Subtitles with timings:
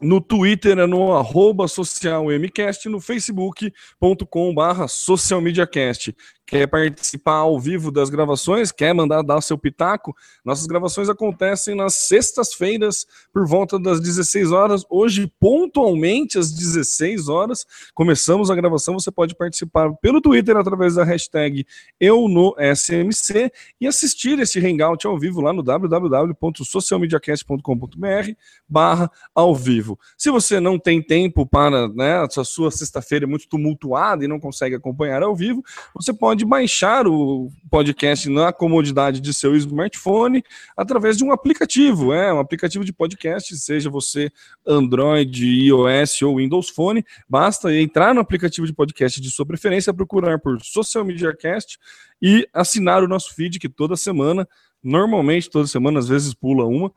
[0.00, 6.14] no Twitter é no arroba socialmcast, no facebook.com barra socialmediacast
[6.46, 10.14] quer participar ao vivo das gravações, quer mandar dar seu pitaco,
[10.44, 14.84] nossas gravações acontecem nas sextas-feiras por volta das 16 horas.
[14.90, 17.64] Hoje, pontualmente às 16 horas,
[17.94, 18.92] começamos a gravação.
[18.94, 21.66] Você pode participar pelo Twitter através da hashtag
[21.98, 28.32] eu no SMC e assistir esse hangout ao vivo lá no www.socialmediacast.com.br
[28.68, 29.98] barra ao vivo.
[30.16, 34.38] Se você não tem tempo para, né, a sua sexta-feira é muito tumultuada e não
[34.38, 35.64] consegue acompanhar ao vivo,
[35.94, 40.42] você pode pode baixar o podcast na comodidade de seu smartphone
[40.76, 44.32] através de um aplicativo, é um aplicativo de podcast, seja você
[44.66, 50.40] Android, iOS ou Windows Phone, basta entrar no aplicativo de podcast de sua preferência, procurar
[50.40, 51.78] por Social Media Cast
[52.20, 54.48] e assinar o nosso feed que toda semana,
[54.82, 56.92] normalmente toda semana, às vezes pula uma,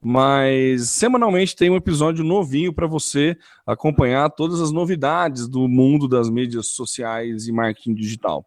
[0.00, 6.30] mas semanalmente tem um episódio novinho para você acompanhar todas as novidades do mundo das
[6.30, 8.46] mídias sociais e marketing digital.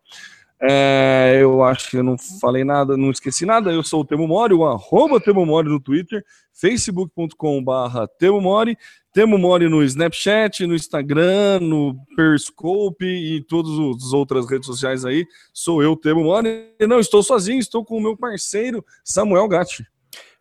[0.61, 3.71] É, eu acho que eu não falei nada, não esqueci nada.
[3.71, 7.71] Eu sou o Temo Mori, o arroba Temo Mori no Twitter, facebook.com.br
[8.17, 8.77] Temo Mori,
[9.13, 13.71] Temo Mori no Snapchat, no Instagram, no Periscope e todas
[14.03, 15.25] as outras redes sociais aí.
[15.53, 16.73] Sou eu, Temo Mori.
[16.77, 19.85] E não estou sozinho, estou com o meu parceiro Samuel Gatti.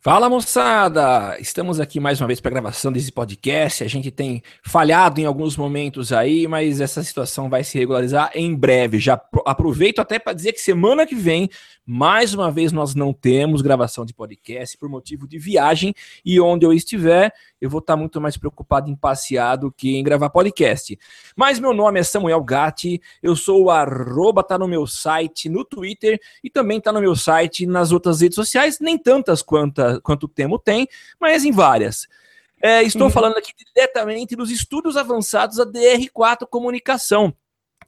[0.09, 1.37] Fala moçada!
[1.39, 3.85] Estamos aqui mais uma vez para a gravação desse podcast.
[3.85, 8.55] A gente tem falhado em alguns momentos aí, mas essa situação vai se regularizar em
[8.55, 8.99] breve.
[8.99, 11.51] Já aproveito até para dizer que semana que vem,
[11.85, 15.93] mais uma vez, nós não temos gravação de podcast por motivo de viagem
[16.25, 17.31] e onde eu estiver,
[17.61, 20.99] eu vou estar muito mais preocupado em passear do que em gravar podcast.
[21.37, 25.65] Mas meu nome é Samuel Gatti, eu sou o arroba, tá no meu site, no
[25.65, 30.25] Twitter e também tá no meu site nas outras redes sociais, nem tantas quanto, quanto
[30.25, 30.89] o Temo tem,
[31.21, 32.07] mas em várias.
[32.61, 33.11] É, estou uhum.
[33.11, 37.33] falando aqui diretamente dos estudos avançados da DR4 Comunicação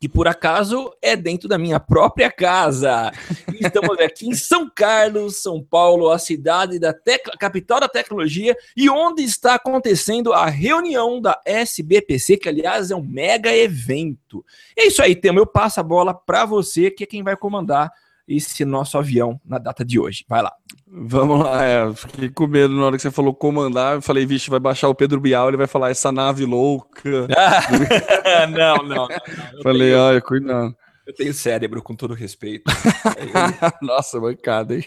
[0.01, 3.13] que por acaso é dentro da minha própria casa.
[3.61, 6.95] Estamos aqui em São Carlos, São Paulo, a cidade da
[7.39, 13.03] capital da tecnologia e onde está acontecendo a reunião da SBPC, que aliás é um
[13.03, 14.43] mega evento.
[14.75, 15.39] É isso aí, Temo.
[15.39, 17.93] Eu passo a bola para você, que é quem vai comandar
[18.27, 20.25] esse nosso avião na data de hoje.
[20.29, 20.53] Vai lá.
[20.87, 24.51] Vamos lá, é, fiquei com medo na hora que você falou comandar, eu falei, vixe,
[24.51, 27.29] vai baixar o Pedro Bial, ele vai falar essa nave louca.
[28.51, 29.63] não, não, não, não.
[29.63, 30.75] Falei, tenho, olha, cuidado.
[31.11, 32.71] Eu tenho cérebro, com todo respeito.
[33.83, 34.85] Nossa, bancada, hein?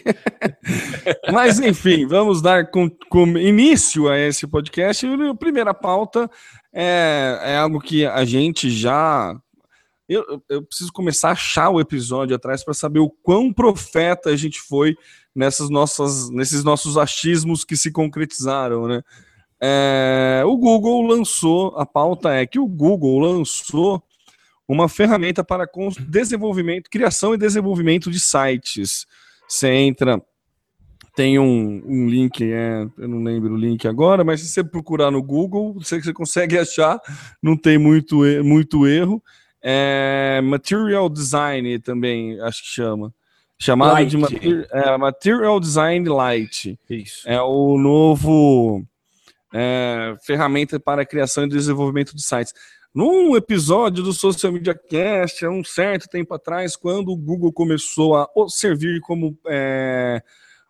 [1.30, 5.06] Mas, enfim, vamos dar com, com início a esse podcast.
[5.06, 6.30] A primeira pauta
[6.72, 9.36] é, é algo que a gente já
[10.08, 14.36] eu, eu preciso começar a achar o episódio atrás para saber o quão profeta a
[14.36, 14.96] gente foi
[15.34, 19.02] nessas nossas, nesses nossos achismos que se concretizaram, né?
[19.60, 24.02] É, o Google lançou, a pauta é que o Google lançou
[24.68, 25.68] uma ferramenta para
[26.06, 29.06] desenvolvimento, criação e desenvolvimento de sites.
[29.48, 30.20] Você entra,
[31.14, 35.10] tem um, um link, é, eu não lembro o link agora, mas se você procurar
[35.10, 37.00] no Google, você, você consegue achar,
[37.42, 39.22] não tem muito, muito erro.
[39.66, 43.14] É, material Design também, acho que chama.
[43.58, 44.10] Chamado Light.
[44.10, 46.78] de mater, é, Material Design Light.
[46.90, 47.26] Isso.
[47.26, 48.84] É o novo
[49.54, 52.52] é, ferramenta para a criação e desenvolvimento de sites.
[52.94, 58.16] Num episódio do Social Media Cast, há um certo tempo atrás, quando o Google começou
[58.16, 60.22] a servir como é,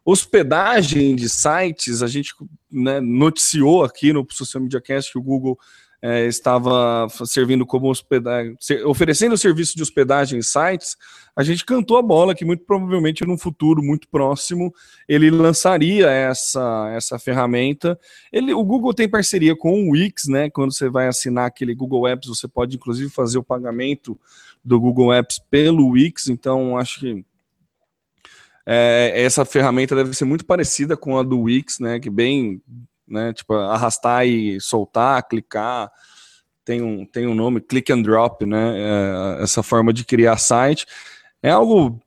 [0.05, 2.32] hospedagem de sites, a gente
[2.70, 5.58] né, noticiou aqui no Social Media Cast que o Google
[6.06, 8.54] é, estava servindo como hospedagem,
[8.84, 10.98] oferecendo serviço de hospedagem em sites,
[11.34, 14.70] a gente cantou a bola que muito provavelmente num futuro muito próximo
[15.08, 17.98] ele lançaria essa, essa ferramenta.
[18.30, 20.50] Ele, o Google tem parceria com o Wix, né?
[20.50, 24.20] Quando você vai assinar aquele Google Apps, você pode inclusive fazer o pagamento
[24.62, 27.24] do Google Apps pelo Wix, então acho que
[28.66, 31.98] é, essa ferramenta deve ser muito parecida com a do Wix, né?
[31.98, 32.60] Que bem
[33.06, 33.32] né?
[33.32, 35.90] Tipo, arrastar e soltar, clicar,
[36.64, 38.74] tem um, tem um nome, click and drop, né?
[38.76, 40.86] É, essa forma de criar site.
[41.42, 42.00] É algo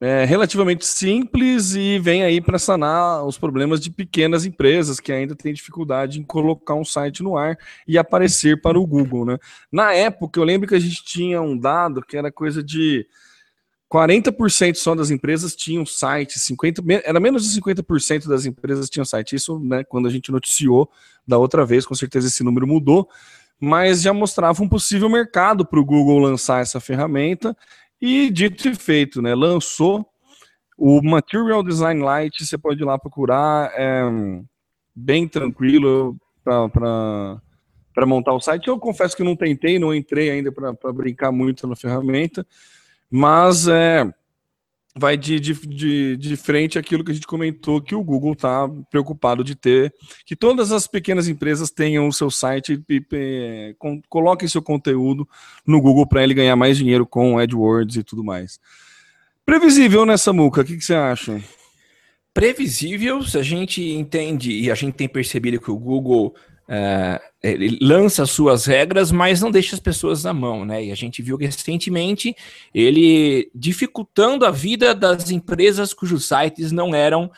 [0.00, 5.36] é, relativamente simples e vem aí para sanar os problemas de pequenas empresas que ainda
[5.36, 7.56] têm dificuldade em colocar um site no ar
[7.86, 9.38] e aparecer para o Google, né?
[9.70, 13.06] Na época, eu lembro que a gente tinha um dado que era coisa de
[13.92, 19.36] 40% só das empresas tinham site, 50, era menos de 50% das empresas tinham site.
[19.36, 20.90] Isso, né, quando a gente noticiou
[21.28, 23.06] da outra vez, com certeza esse número mudou,
[23.60, 27.54] mas já mostrava um possível mercado para o Google lançar essa ferramenta.
[28.00, 30.08] E dito e feito, né, lançou
[30.76, 34.02] o Material Design Lite, você pode ir lá procurar, é
[34.94, 38.68] bem tranquilo para montar o site.
[38.68, 42.44] Eu confesso que não tentei, não entrei ainda para brincar muito na ferramenta,
[43.14, 44.10] mas é,
[44.96, 48.66] vai de, de, de, de frente aquilo que a gente comentou, que o Google está
[48.90, 49.92] preocupado de ter,
[50.24, 55.28] que todas as pequenas empresas tenham o seu site e, e com, coloquem seu conteúdo
[55.66, 58.58] no Google para ele ganhar mais dinheiro com AdWords e tudo mais.
[59.44, 61.38] Previsível nessa muca, o que, que você acha?
[62.32, 66.34] Previsível, se a gente entende e a gente tem percebido que o Google
[66.68, 70.84] é, ele lança suas regras, mas não deixa as pessoas na mão, né?
[70.84, 72.34] E a gente viu recentemente
[72.72, 77.30] ele dificultando a vida das empresas cujos sites não eram,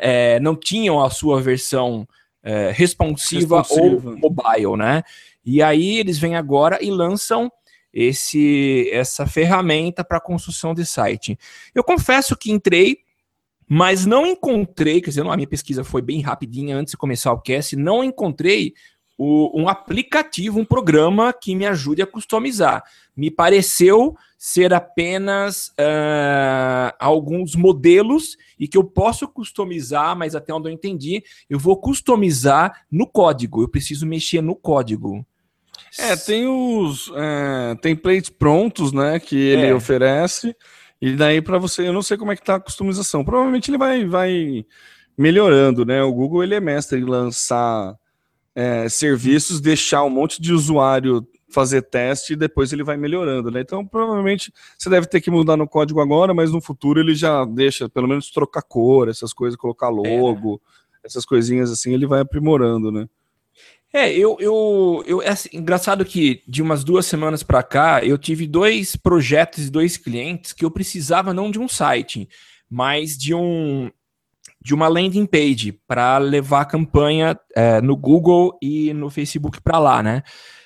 [0.00, 2.08] é, não tinham a sua versão
[2.42, 5.02] é, responsiva, responsiva, ou mobile, né?
[5.44, 7.50] E aí eles vêm agora e lançam
[7.92, 11.38] esse essa ferramenta para construção de site.
[11.74, 12.98] Eu confesso que entrei
[13.72, 17.40] mas não encontrei, quer dizer, a minha pesquisa foi bem rapidinha antes de começar o
[17.40, 18.74] cast, não encontrei
[19.16, 22.82] o, um aplicativo, um programa que me ajude a customizar.
[23.16, 30.68] Me pareceu ser apenas uh, alguns modelos e que eu posso customizar, mas até onde
[30.68, 33.62] eu entendi, eu vou customizar no código.
[33.62, 35.24] Eu preciso mexer no código.
[35.96, 39.74] É, tem os é, templates prontos, né, que ele é.
[39.74, 40.56] oferece.
[41.00, 43.24] E daí para você, eu não sei como é que tá a customização.
[43.24, 44.66] Provavelmente ele vai, vai
[45.16, 46.02] melhorando, né?
[46.02, 47.96] O Google ele é mestre em lançar
[48.54, 53.60] é, serviços, deixar um monte de usuário fazer teste e depois ele vai melhorando, né?
[53.60, 57.44] Então provavelmente você deve ter que mudar no código agora, mas no futuro ele já
[57.44, 60.60] deixa pelo menos trocar cor, essas coisas, colocar logo,
[61.02, 61.06] é.
[61.06, 63.08] essas coisinhas assim, ele vai aprimorando, né?
[63.92, 68.16] É, eu, eu, eu é assim, engraçado que de umas duas semanas para cá eu
[68.16, 72.28] tive dois projetos e dois clientes que eu precisava não de um site,
[72.68, 73.90] mas de um
[74.62, 79.78] de uma landing page para levar a campanha é, no Google e no Facebook para
[79.78, 80.22] lá, né?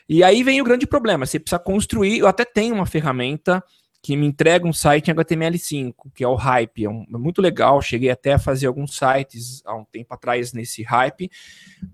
[0.09, 2.19] E aí vem o grande problema, você precisa construir.
[2.19, 3.63] Eu até tenho uma ferramenta
[4.05, 6.85] que me entrega um site em HTML5, que é o Hype.
[6.85, 10.53] É, um, é, muito legal, cheguei até a fazer alguns sites há um tempo atrás
[10.53, 11.31] nesse Hype.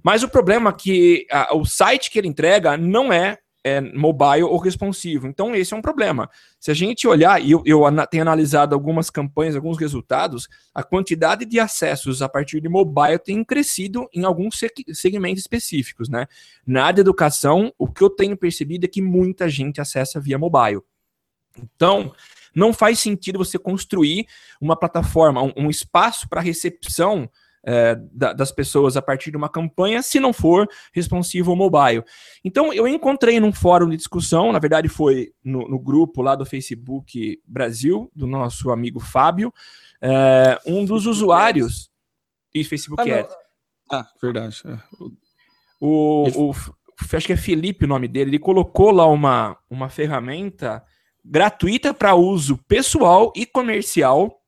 [0.03, 4.43] Mas o problema é que a, o site que ele entrega não é, é, mobile
[4.43, 5.29] ou responsivo.
[5.29, 6.29] Então, esse é um problema.
[6.59, 11.45] Se a gente olhar, e eu, eu tenho analisado algumas campanhas, alguns resultados, a quantidade
[11.45, 14.59] de acessos a partir de mobile tem crescido em alguns
[14.95, 16.09] segmentos específicos.
[16.09, 16.27] Né?
[16.67, 20.37] Na área de educação, o que eu tenho percebido é que muita gente acessa via
[20.37, 20.81] mobile.
[21.63, 22.13] Então,
[22.55, 24.27] não faz sentido você construir
[24.61, 27.29] uma plataforma, um, um espaço para recepção
[27.63, 32.03] é, da, das pessoas a partir de uma campanha, se não for responsivo mobile.
[32.45, 36.47] Então, eu encontrei num fórum de discussão, na verdade foi no, no grupo lá do
[36.47, 39.53] Facebook Brasil, do nosso amigo Fábio,
[40.01, 41.91] é, um dos usuários.
[42.53, 43.37] E Facebook ah, Ads.
[43.93, 44.63] Ah, verdade.
[44.67, 44.79] É.
[45.81, 46.55] O, o,
[47.13, 50.83] acho que é Felipe o nome dele, ele colocou lá uma, uma ferramenta
[51.31, 54.43] gratuita para uso pessoal e comercial,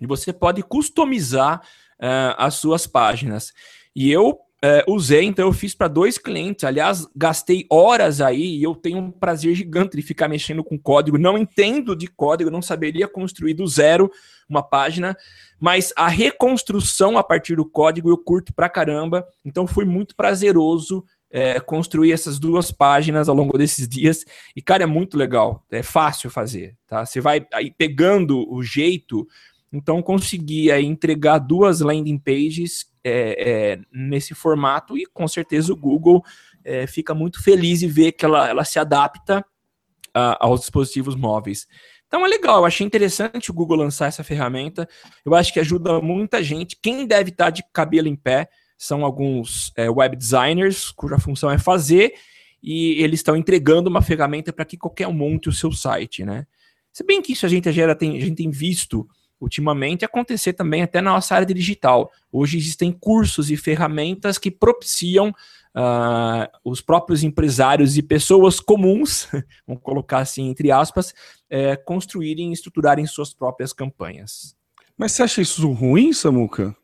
[0.00, 3.52] e você pode customizar uh, as suas páginas.
[3.94, 6.64] E eu uh, usei, então eu fiz para dois clientes.
[6.64, 11.16] Aliás, gastei horas aí e eu tenho um prazer gigante de ficar mexendo com código.
[11.16, 14.10] Não entendo de código, não saberia construir do zero
[14.48, 15.16] uma página,
[15.60, 19.24] mas a reconstrução a partir do código eu curto pra caramba.
[19.44, 24.24] Então foi muito prazeroso é, construir essas duas páginas ao longo desses dias.
[24.54, 25.66] E, cara, é muito legal.
[25.68, 27.04] É fácil fazer, tá?
[27.04, 29.26] Você vai aí pegando o jeito.
[29.72, 35.76] Então, consegui aí, entregar duas landing pages é, é, nesse formato e com certeza o
[35.76, 36.24] Google
[36.64, 39.44] é, fica muito feliz em ver que ela, ela se adapta
[40.14, 41.66] a, aos dispositivos móveis.
[42.06, 44.88] Então é legal, eu achei interessante o Google lançar essa ferramenta.
[45.26, 46.78] Eu acho que ajuda muita gente.
[46.80, 48.48] Quem deve estar de cabelo em pé
[48.84, 52.14] são alguns é, web designers, cuja função é fazer,
[52.62, 56.46] e eles estão entregando uma ferramenta para que qualquer um monte o seu site, né?
[56.92, 59.06] Se bem que isso a gente já tem, a gente tem visto
[59.40, 62.10] ultimamente acontecer também até na nossa área digital.
[62.32, 69.28] Hoje existem cursos e ferramentas que propiciam uh, os próprios empresários e pessoas comuns,
[69.66, 71.12] vamos colocar assim entre aspas,
[71.50, 74.56] é, construírem e estruturarem suas próprias campanhas.
[74.96, 76.74] Mas você acha isso ruim, Samuca?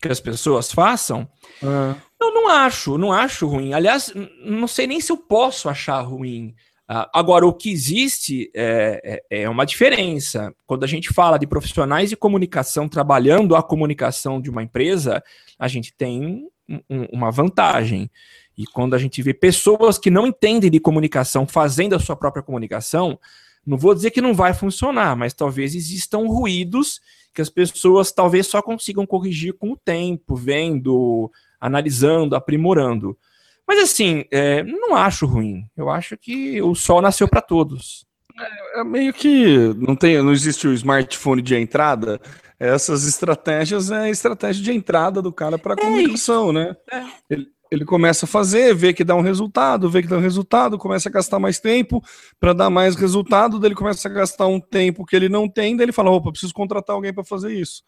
[0.00, 1.28] Que as pessoas façam?
[1.62, 1.96] Ah.
[2.20, 3.72] Eu não acho, não acho ruim.
[3.72, 4.12] Aliás,
[4.44, 6.54] não sei nem se eu posso achar ruim.
[6.90, 10.54] Uh, agora, o que existe é, é, é, uma diferença.
[10.66, 15.22] Quando a gente fala de profissionais de comunicação trabalhando a comunicação de uma empresa,
[15.58, 18.10] a gente tem um, uma vantagem.
[18.56, 22.42] E quando a gente vê pessoas que não entendem de comunicação fazendo a sua própria
[22.42, 23.18] comunicação,
[23.64, 27.00] não vou dizer que não vai funcionar, mas talvez existam ruídos
[27.38, 31.30] que as pessoas talvez só consigam corrigir com o tempo, vendo,
[31.60, 33.16] analisando, aprimorando.
[33.64, 35.64] Mas assim, é, não acho ruim.
[35.76, 38.04] Eu acho que o sol nasceu para todos.
[38.36, 42.20] É, é, meio que não tem, não existe o smartphone de entrada.
[42.58, 46.52] Essas estratégias é a estratégia de entrada do cara para a é comunicação, isso.
[46.54, 46.76] né?
[46.90, 47.04] É.
[47.30, 50.78] Ele, ele começa a fazer, vê que dá um resultado, vê que dá um resultado,
[50.78, 52.02] começa a gastar mais tempo
[52.40, 55.76] para dar mais resultado, daí ele começa a gastar um tempo que ele não tem,
[55.76, 57.82] daí ele fala, opa, preciso contratar alguém para fazer isso.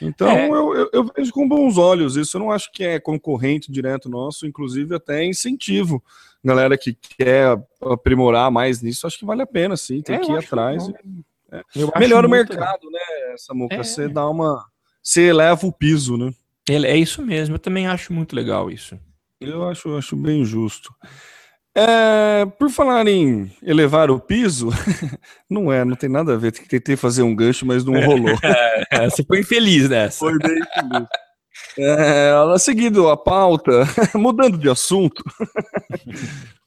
[0.00, 0.48] Então é.
[0.48, 2.36] eu, eu, eu, vejo com bons olhos isso.
[2.36, 6.02] Eu não acho que é concorrente direto nosso, inclusive até incentivo.
[6.44, 10.02] Galera que quer aprimorar mais nisso, acho que vale a pena, sim.
[10.02, 10.86] Tem é, que ir atrás.
[10.86, 11.98] Que é.
[11.98, 13.76] Melhora o mercado, né, Samuca?
[13.76, 13.82] É.
[13.82, 14.64] Você dá uma.
[15.02, 16.32] Você eleva o piso, né?
[16.68, 18.98] É isso mesmo, eu também acho muito legal isso.
[19.40, 20.92] Eu acho, acho bem justo.
[21.74, 24.68] É, por falar em elevar o piso,
[25.48, 26.50] não é, não tem nada a ver.
[26.52, 28.36] Tentei fazer um gancho, mas não rolou.
[28.90, 30.18] É, você foi infeliz nessa.
[30.18, 31.08] Foi bem infeliz.
[31.78, 35.22] É, seguindo a pauta, mudando de assunto,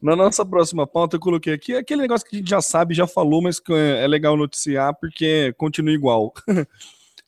[0.02, 3.08] na nossa próxima pauta eu coloquei aqui aquele negócio que a gente já sabe, já
[3.08, 6.34] falou, mas que é legal noticiar porque continua igual.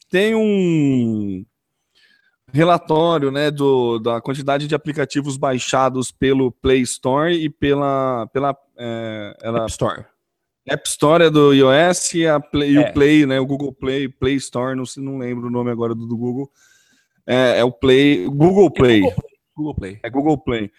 [0.10, 1.44] Tem um,
[2.54, 9.36] relatório né, do, da quantidade de aplicativos baixados pelo Play Store e pela, pela é,
[9.42, 10.06] App Store.
[10.68, 12.80] App Store é do iOS e, a Play, é.
[12.80, 16.06] o Play, né, o Google Play, Play Store, não, não lembro o nome agora do,
[16.06, 16.50] do Google.
[17.26, 19.00] É, é, o Play, Google Play.
[19.00, 19.24] É Google,
[19.56, 20.00] Google Play.
[20.04, 20.72] É Google Play.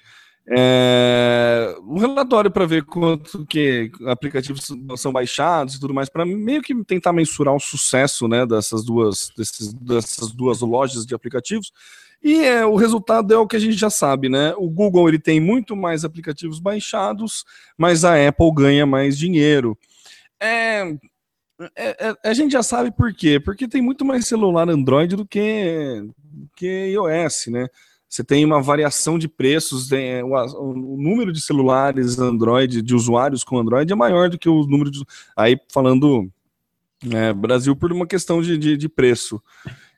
[0.46, 6.60] É, um relatório para ver quanto que aplicativos são baixados e tudo mais, para meio
[6.60, 11.72] que tentar mensurar o sucesso né, dessas, duas, desses, dessas duas lojas de aplicativos.
[12.22, 14.54] E é, o resultado é o que a gente já sabe, né?
[14.56, 17.44] O Google ele tem muito mais aplicativos baixados,
[17.76, 19.78] mas a Apple ganha mais dinheiro.
[20.40, 20.96] É,
[21.76, 23.38] é, é, a gente já sabe por quê?
[23.38, 26.02] Porque tem muito mais celular Android do que,
[26.56, 27.68] que iOS, né?
[28.14, 33.42] Você tem uma variação de preços, tem, o, o, número de celulares Android, de usuários
[33.42, 35.04] com Android é maior do que o número de.
[35.36, 36.30] Aí falando
[37.02, 39.42] né, Brasil por uma questão de, de, de preço.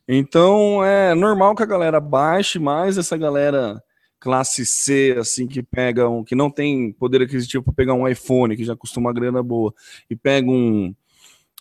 [0.08, 3.82] Então é normal que a galera baixe mais essa galera
[4.18, 8.56] classe C, assim, que pega um, que não tem poder aquisitivo para pegar um iPhone,
[8.56, 9.74] que já custa uma grana boa,
[10.08, 10.94] e pega um,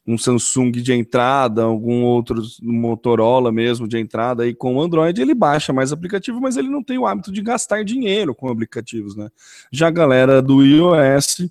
[0.08, 5.34] um Samsung de entrada, algum outro Motorola mesmo de entrada aí com o Android, ele
[5.34, 9.30] baixa mais aplicativo, mas ele não tem o hábito de gastar dinheiro com aplicativos, né?
[9.72, 11.50] Já a galera do iOS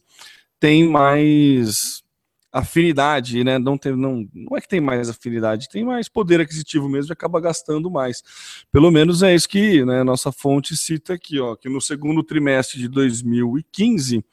[0.61, 2.05] tem mais
[2.53, 3.59] afinidade, né?
[3.59, 7.13] Não, tem, não, não é que tem mais afinidade, tem mais poder aquisitivo mesmo e
[7.13, 8.23] acaba gastando mais.
[8.71, 12.79] Pelo menos é isso que né, nossa fonte cita aqui, ó, que no segundo trimestre
[12.79, 14.25] de 2015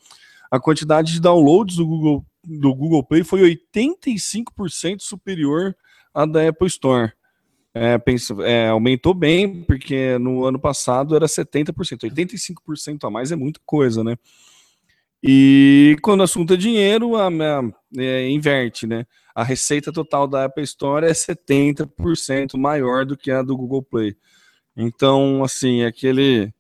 [0.52, 3.42] a quantidade de downloads do Google do Google Play foi
[3.76, 5.76] 85% superior
[6.14, 7.12] à da Apple Store.
[7.74, 13.36] É, pensa, é, aumentou bem, porque no ano passado era 70%, 85% a mais é
[13.36, 14.18] muita coisa, né?
[15.24, 17.62] E quando o assunto é dinheiro, a, a,
[17.98, 19.06] é, inverte, né?
[19.34, 24.16] A receita total da Apple Store é 70% maior do que a do Google Play.
[24.76, 26.54] Então, assim, aquele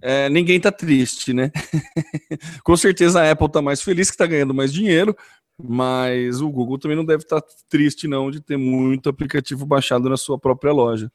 [0.00, 1.50] é, ninguém tá triste, né?
[2.64, 5.16] Com certeza a Apple tá mais feliz que tá ganhando mais dinheiro,
[5.62, 10.08] mas o Google também não deve estar tá triste, não, de ter muito aplicativo baixado
[10.08, 11.06] na sua própria loja.
[11.06, 11.10] O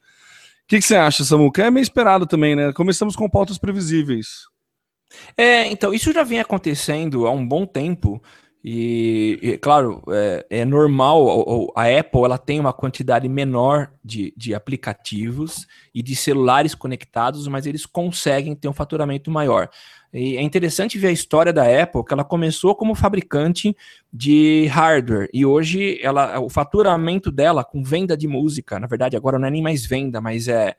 [0.68, 1.64] que, que, você acha, Samuca?
[1.64, 2.74] É meio esperado também, né?
[2.74, 4.46] Começamos com pautas previsíveis.
[5.38, 8.22] É, então, isso já vem acontecendo há um bom tempo.
[8.64, 14.34] E, e claro, é, é normal, a, a Apple ela tem uma quantidade menor de,
[14.36, 19.70] de aplicativos e de celulares conectados, mas eles conseguem ter um faturamento maior.
[20.14, 23.76] E é interessante ver a história da Apple, que ela começou como fabricante
[24.12, 29.38] de hardware e hoje ela, o faturamento dela com venda de música, na verdade agora
[29.38, 30.76] não é nem mais venda, mas é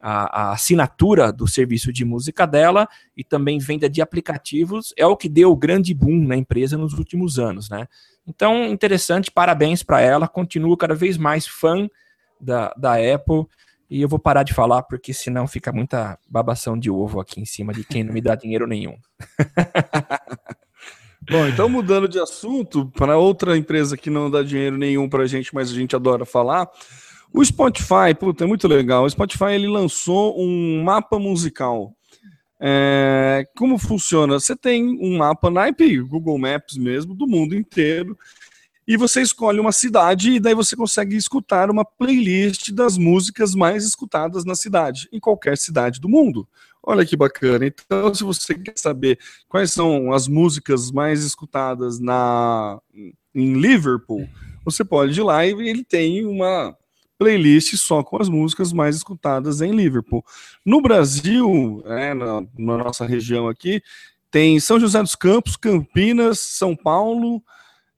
[0.00, 5.16] a, a, assinatura do serviço de música dela e também venda de aplicativos é o
[5.16, 7.88] que deu o grande boom na empresa nos últimos anos, né?
[8.26, 11.88] Então, interessante, parabéns para ela, continuo cada vez mais fã
[12.40, 13.46] da, da Apple
[13.90, 17.46] e eu vou parar de falar porque senão fica muita babação de ovo aqui em
[17.46, 18.96] cima de quem não me dá dinheiro nenhum.
[21.30, 25.26] Bom, então mudando de assunto para outra empresa que não dá dinheiro nenhum para a
[25.26, 26.70] gente, mas a gente adora falar,
[27.32, 29.04] o Spotify, puta, é muito legal.
[29.04, 31.94] O Spotify ele lançou um mapa musical.
[32.60, 34.40] É, como funciona?
[34.40, 38.18] Você tem um mapa naipe, Google Maps mesmo, do mundo inteiro,
[38.86, 43.84] e você escolhe uma cidade e daí você consegue escutar uma playlist das músicas mais
[43.84, 46.48] escutadas na cidade, em qualquer cidade do mundo.
[46.82, 47.66] Olha que bacana.
[47.66, 52.80] Então, se você quer saber quais são as músicas mais escutadas na
[53.34, 54.26] em Liverpool,
[54.64, 56.74] você pode ir lá e ele tem uma
[57.18, 60.24] playlist só com as músicas mais escutadas em Liverpool.
[60.64, 63.82] No Brasil, é, na, na, nossa região aqui,
[64.30, 67.42] tem São José dos Campos, Campinas, São Paulo,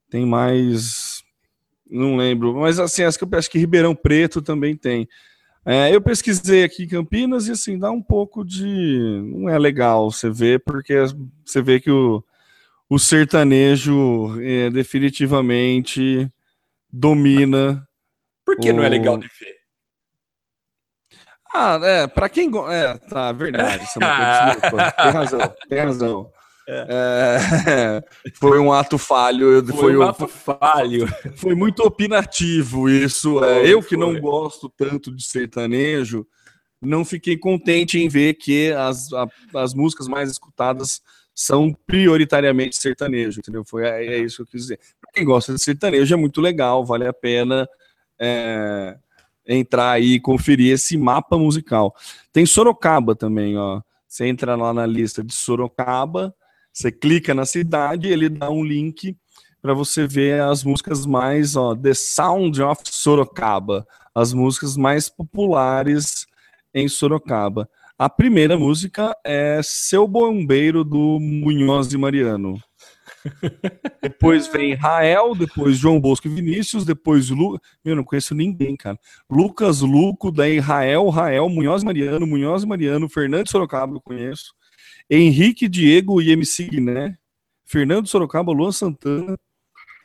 [0.09, 1.23] tem mais.
[1.89, 5.09] Não lembro, mas assim, acho que, acho que Ribeirão Preto também tem.
[5.65, 9.23] É, eu pesquisei aqui Campinas e assim, dá um pouco de.
[9.35, 10.95] Não é legal você ver, porque
[11.45, 12.25] você vê que o,
[12.89, 16.31] o sertanejo é, definitivamente
[16.93, 17.87] domina
[18.51, 18.75] por que o...
[18.75, 19.61] não é legal de ver?
[21.53, 22.51] Ah, é, pra quem.
[22.71, 23.85] É, tá, verdade.
[23.95, 26.33] Tem razão, tem razão.
[26.69, 26.87] É.
[26.89, 28.03] É,
[28.39, 29.65] foi um ato falho.
[29.67, 31.09] Foi, foi um ato falho.
[31.37, 33.43] Foi muito opinativo isso.
[33.45, 36.25] É, eu que não gosto tanto de sertanejo,
[36.81, 39.27] não fiquei contente em ver que as, a,
[39.57, 41.03] as músicas mais escutadas
[41.35, 43.65] são prioritariamente sertanejo, entendeu?
[43.65, 44.79] Foi, é, é isso que eu quis dizer.
[45.01, 47.69] Pra quem gosta de sertanejo é muito legal, vale a pena
[48.21, 48.97] é,
[49.47, 51.95] entrar aí e conferir esse mapa musical.
[52.33, 53.81] Tem Sorocaba também, ó.
[54.07, 56.35] Você entra lá na lista de Sorocaba,
[56.73, 59.17] você clica na cidade, ele dá um link
[59.63, 66.27] para você ver as músicas mais, ó, The Sound of Sorocaba, as músicas mais populares
[66.75, 67.69] em Sorocaba.
[67.99, 72.61] A primeira música é Seu Bombeiro do Munhoz e Mariano
[74.03, 77.61] depois vem Rael, depois João Bosco e Vinícius, depois Lu...
[77.85, 78.99] Eu não conheço ninguém, cara.
[79.29, 84.55] Lucas Luco, daí Rael, Rael, Munhoz Mariano, Munhoz Mariano, Fernando Sorocaba, eu conheço.
[85.09, 87.17] Henrique, Diego e MC Guiné.
[87.65, 89.37] Fernando Sorocaba, Luan Santana.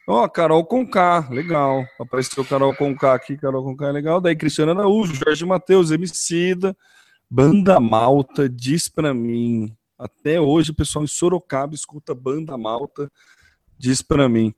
[0.07, 1.83] Ó, oh, Carol Conká, legal.
[1.99, 4.21] Apareceu Carol Conká aqui, Carol Conká é legal.
[4.21, 6.77] Daí Cristiano Araújo, Jorge Matheus, Emicida.
[7.29, 9.75] Banda Malta, diz pra mim.
[9.97, 13.11] Até hoje o pessoal em Sorocaba escuta banda malta,
[13.77, 14.53] diz para mim.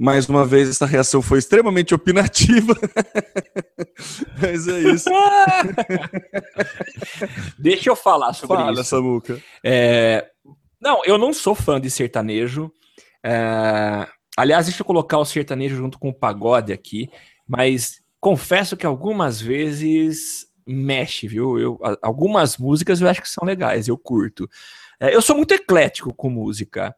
[0.00, 2.72] Mais uma vez, essa reação foi extremamente opinativa.
[4.40, 5.10] Mas é isso.
[7.58, 8.84] Deixa eu falar sobre Fala, isso.
[8.84, 9.42] Samuca.
[9.64, 10.30] É...
[10.80, 12.70] Não, eu não sou fã de sertanejo.
[13.24, 14.06] É...
[14.36, 17.10] Aliás, deixa eu colocar o sertanejo junto com o pagode aqui.
[17.44, 21.58] Mas confesso que algumas vezes mexe, viu?
[21.58, 24.48] Eu, algumas músicas eu acho que são legais, eu curto.
[25.00, 26.94] É, eu sou muito eclético com música.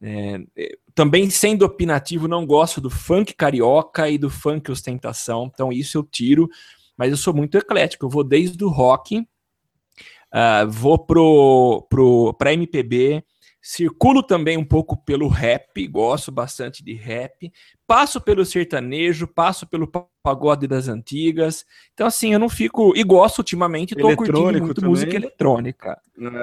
[0.00, 5.72] É, é, também sendo opinativo, não gosto do funk carioca e do funk ostentação, então
[5.72, 6.48] isso eu tiro,
[6.96, 8.04] mas eu sou muito eclético.
[8.04, 13.24] Eu vou desde o rock, uh, vou pro, pro, pra MPB,
[13.66, 17.50] Circulo também um pouco pelo rap, gosto bastante de rap.
[17.86, 19.90] Passo pelo sertanejo, passo pelo
[20.22, 21.64] pagode das antigas.
[21.94, 22.92] Então, assim, eu não fico.
[22.94, 24.90] E gosto ultimamente, tô curtindo muito também.
[24.90, 25.98] música eletrônica.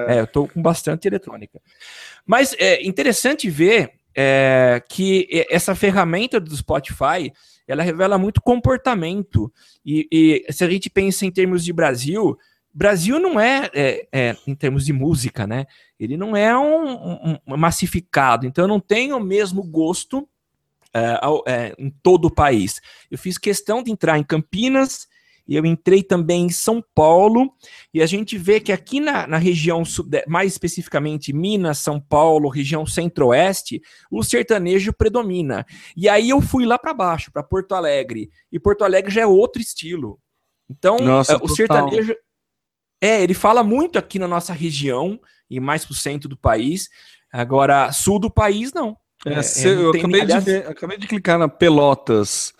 [0.08, 0.16] É.
[0.16, 1.60] é, eu tô com bastante eletrônica.
[2.26, 7.32] Mas é interessante ver é, que essa ferramenta do Spotify
[7.68, 9.52] ela revela muito comportamento.
[9.86, 12.36] E, e se a gente pensa em termos de Brasil,
[12.74, 15.66] Brasil não é, é, é, em termos de música, né?
[15.98, 20.26] Ele não é um, um massificado, então eu não tenho o mesmo gosto
[20.94, 22.80] é, é, em todo o país.
[23.10, 25.06] Eu fiz questão de entrar em Campinas,
[25.46, 27.52] e eu entrei também em São Paulo,
[27.92, 29.82] e a gente vê que aqui na, na região,
[30.26, 35.66] mais especificamente Minas, São Paulo, região centro-oeste, o sertanejo predomina.
[35.96, 39.26] E aí eu fui lá para baixo, para Porto Alegre, e Porto Alegre já é
[39.26, 40.18] outro estilo.
[40.70, 41.56] Então, Nossa, o total.
[41.56, 42.16] sertanejo
[43.02, 46.88] é, ele fala muito aqui na nossa região e mais pro centro do país.
[47.32, 48.96] Agora, sul do país, não.
[49.26, 52.52] É, É, se- é, eu tem- acabei, aliás- de ver- acabei de clicar na Pelotas.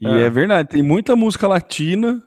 [0.00, 0.16] E Ah.
[0.18, 2.22] é verdade, tem muita música latina.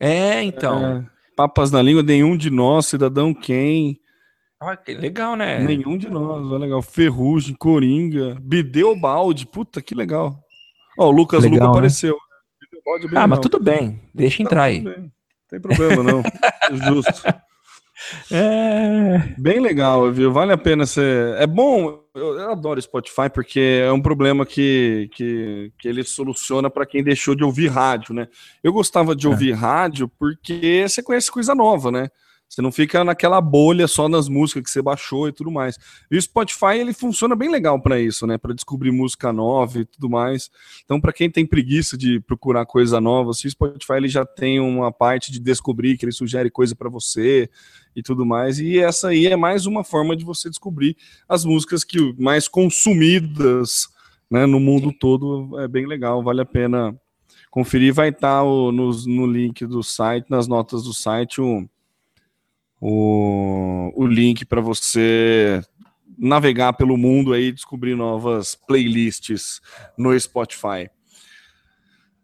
[0.00, 0.98] É, então.
[0.98, 4.00] é, Papas na língua, nenhum de nós, Cidadão Quem.
[4.60, 5.60] Ah, que legal, né?
[5.60, 6.82] Nenhum de nós, olha legal.
[6.82, 10.36] Ferrugem, Coringa, Bideu Balde, puta que legal.
[10.98, 11.70] Ó, o Lucas Legal, Luca né?
[11.70, 12.16] apareceu.
[12.60, 14.00] Bideu Balde é bem Ah, mas tudo bem.
[14.12, 14.82] Deixa entrar aí.
[15.48, 16.22] Tem problema, não.
[16.86, 17.22] Justo.
[18.30, 19.34] É.
[19.36, 20.32] Bem legal, viu?
[20.32, 21.34] Vale a pena ser.
[21.36, 26.70] É bom, eu, eu adoro Spotify porque é um problema que, que, que ele soluciona
[26.70, 28.28] para quem deixou de ouvir rádio, né?
[28.62, 32.08] Eu gostava de ouvir rádio porque você conhece coisa nova, né?
[32.48, 35.78] Você não fica naquela bolha só nas músicas que você baixou e tudo mais.
[36.10, 38.38] E o Spotify ele funciona bem legal para isso, né?
[38.38, 40.50] Para descobrir música nova e tudo mais.
[40.82, 44.90] Então, para quem tem preguiça de procurar coisa nova, o Spotify ele já tem uma
[44.90, 47.50] parte de descobrir que ele sugere coisa para você
[47.94, 48.58] e tudo mais.
[48.58, 50.96] E essa aí é mais uma forma de você descobrir
[51.28, 53.88] as músicas que mais consumidas
[54.30, 55.60] né, no mundo todo.
[55.60, 56.98] É bem legal, vale a pena
[57.50, 57.92] conferir.
[57.92, 61.68] Vai estar no, no link do site, nas notas do site, o,
[62.80, 65.60] o, o link para você
[66.18, 69.60] navegar pelo mundo aí e descobrir novas playlists
[69.96, 70.90] no Spotify.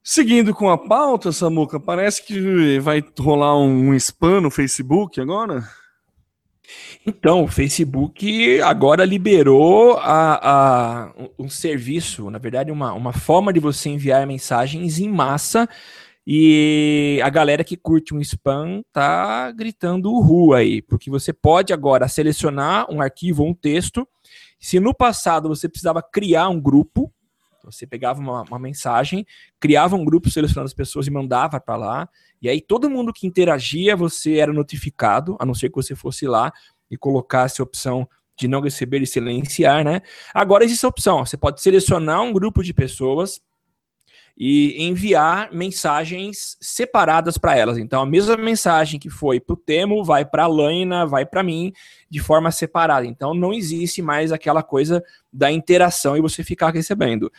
[0.02, 5.66] Seguindo com a pauta, Samuca, parece que vai rolar um spam no Facebook agora?
[7.06, 13.60] Então, o Facebook agora liberou a, a- um serviço, na verdade, uma, uma forma de
[13.60, 15.68] você enviar mensagens em massa.
[16.26, 22.08] E a galera que curte um spam tá gritando uhul aí, porque você pode agora
[22.08, 24.08] selecionar um arquivo ou um texto.
[24.58, 27.12] Se no passado você precisava criar um grupo,
[27.62, 29.26] você pegava uma, uma mensagem,
[29.60, 32.08] criava um grupo selecionando as pessoas e mandava para lá.
[32.40, 36.26] E aí todo mundo que interagia, você era notificado, a não ser que você fosse
[36.26, 36.52] lá
[36.90, 40.00] e colocasse a opção de não receber e silenciar, né?
[40.32, 43.40] Agora existe a opção, você pode selecionar um grupo de pessoas
[44.36, 47.78] e enviar mensagens separadas para elas.
[47.78, 51.42] Então, a mesma mensagem que foi para o Temo vai para a Laina, vai para
[51.42, 51.72] mim,
[52.10, 53.06] de forma separada.
[53.06, 57.30] Então, não existe mais aquela coisa da interação e você ficar recebendo.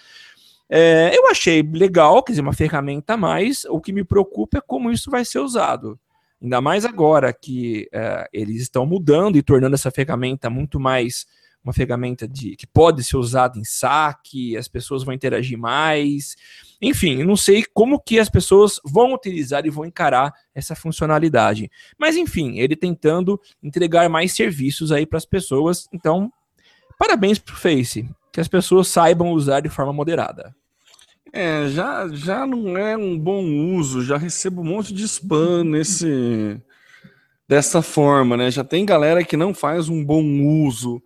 [0.69, 3.65] É, eu achei legal, quer dizer, uma ferramenta a mais.
[3.65, 5.99] O que me preocupa é como isso vai ser usado.
[6.41, 11.25] Ainda mais agora que é, eles estão mudando e tornando essa ferramenta muito mais
[11.65, 16.35] uma ferramenta de, que pode ser usada em saque, as pessoas vão interagir mais.
[16.79, 21.71] Enfim, não sei como que as pessoas vão utilizar e vão encarar essa funcionalidade.
[21.97, 25.87] Mas enfim, ele tentando entregar mais serviços aí para as pessoas.
[25.91, 26.31] Então,
[26.99, 30.55] parabéns pro Face, que as pessoas saibam usar de forma moderada.
[31.33, 33.43] É, já, já não é um bom
[33.75, 36.61] uso, já recebo um monte de spam nesse
[37.47, 38.49] dessa forma, né?
[38.49, 40.23] Já tem galera que não faz um bom
[40.65, 41.01] uso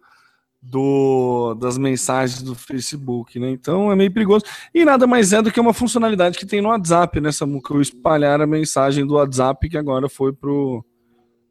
[0.61, 3.49] do, das mensagens do Facebook, né?
[3.49, 4.43] Então é meio perigoso.
[4.73, 7.73] E nada mais é do que uma funcionalidade que tem no WhatsApp, né, Samuca?
[7.73, 10.83] O espalhar a mensagem do WhatsApp que agora foi pro,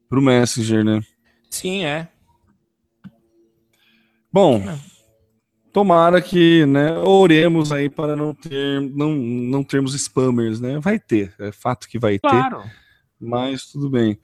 [0.09, 1.01] pro Messenger, né?
[1.51, 2.09] Sim, é.
[4.31, 4.63] Bom,
[5.73, 10.79] tomara que, né, oremos aí para não ter, não, não termos spammers, né?
[10.79, 12.29] Vai ter, é fato que vai ter.
[12.29, 12.63] Claro.
[13.21, 14.19] Mas tudo bem.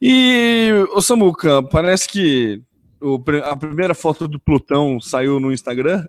[0.00, 2.62] E, ô Samuca, parece que
[3.02, 6.04] o a primeira foto do Plutão saiu no Instagram.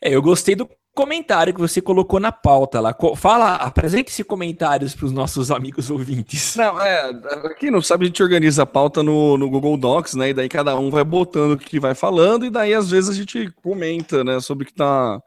[0.00, 2.94] É, eu gostei do comentário que você colocou na pauta lá.
[3.16, 6.54] Fala, apresente esse comentários para os nossos amigos ouvintes.
[6.56, 7.12] Não, é,
[7.58, 10.30] quem não sabe, a gente organiza a pauta no, no Google Docs, né?
[10.30, 13.14] E daí cada um vai botando o que vai falando, e daí às vezes a
[13.14, 15.20] gente comenta, né, sobre o que tá.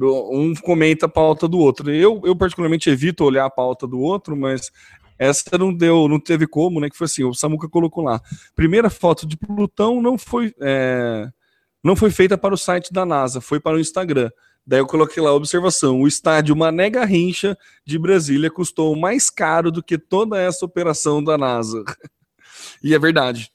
[0.00, 1.90] Um comenta a pauta do outro.
[1.90, 4.70] Eu, eu particularmente evito olhar a pauta do outro, mas
[5.22, 6.90] essa não deu, não teve como, né?
[6.90, 8.20] Que foi assim, o Samuca colocou lá.
[8.54, 11.28] Primeira foto de Plutão não foi, é,
[11.82, 14.30] não foi feita para o site da NASA, foi para o Instagram.
[14.66, 19.70] Daí eu coloquei lá a observação: o estádio Mané Garrincha de Brasília custou mais caro
[19.70, 21.84] do que toda essa operação da NASA.
[22.82, 23.50] e é verdade.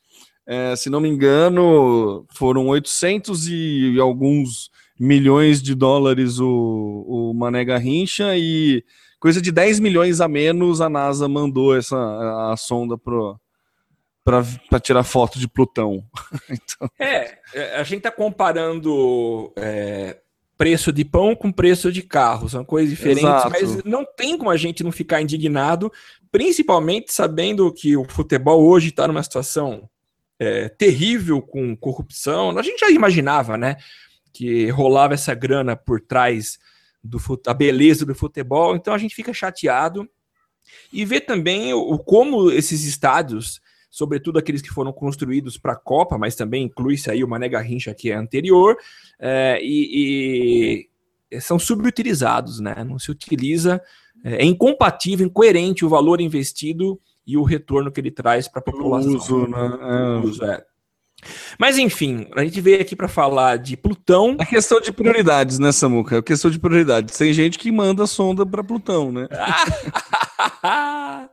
[0.46, 7.66] É, se não me engano, foram 800 e alguns milhões de dólares o, o Mané
[7.66, 8.84] Garrincha e
[9.20, 15.04] coisa de 10 milhões a menos a NASA mandou essa a, a sonda para tirar
[15.04, 16.04] foto de Plutão.
[16.50, 20.18] então, É, é, a gente tá comparando é,
[20.58, 23.50] preço de pão com preço de carro, são coisas diferentes, Exato.
[23.50, 25.92] mas não tem como a gente não ficar indignado,
[26.32, 29.90] principalmente sabendo que o futebol hoje está numa situação
[30.40, 32.58] é, terrível com corrupção.
[32.58, 33.78] A gente já imaginava, né,
[34.34, 36.60] que rolava essa grana por trás
[37.08, 40.08] do a beleza do futebol, então a gente fica chateado
[40.92, 45.76] e vê também o, o como esses estádios sobretudo aqueles que foram construídos para a
[45.76, 48.78] Copa, mas também inclui-se aí o Mané Garrincha, que é anterior,
[49.20, 50.88] é, e,
[51.32, 52.84] e, são subutilizados, né?
[52.84, 53.82] Não se utiliza,
[54.24, 58.64] é, é, incompatível, incoerente o valor investido e o retorno que ele traz para a
[58.64, 59.14] população.
[59.14, 59.80] O uso, né?
[59.82, 60.18] É.
[60.20, 60.64] O uso, é.
[61.58, 64.38] Mas enfim, a gente veio aqui para falar de Plutão.
[64.40, 66.20] A questão de prioridades, né, Samuca?
[66.20, 67.18] A questão de prioridades.
[67.18, 69.28] Tem gente que manda sonda para Plutão, né?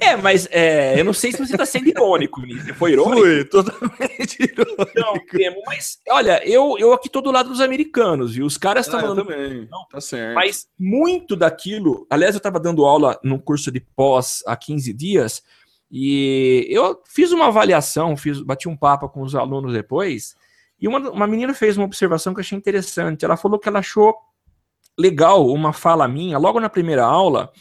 [0.00, 3.20] é, mas é, eu não sei se você está sendo irônico, Você foi irônico?
[3.20, 4.90] Fui, totalmente irônico.
[4.96, 8.86] Não, Temo, mas olha, eu, eu aqui tô do lado dos americanos, e os caras
[8.86, 9.24] estão ah, falando.
[9.24, 9.68] também.
[9.70, 10.34] Não, tá certo.
[10.34, 12.04] Mas muito daquilo.
[12.10, 15.42] Aliás, eu estava dando aula num curso de pós há 15 dias.
[15.90, 20.36] E eu fiz uma avaliação, fiz, bati um papo com os alunos depois,
[20.80, 23.24] e uma, uma menina fez uma observação que eu achei interessante.
[23.24, 24.14] Ela falou que ela achou
[24.98, 27.52] legal uma fala minha, logo na primeira aula,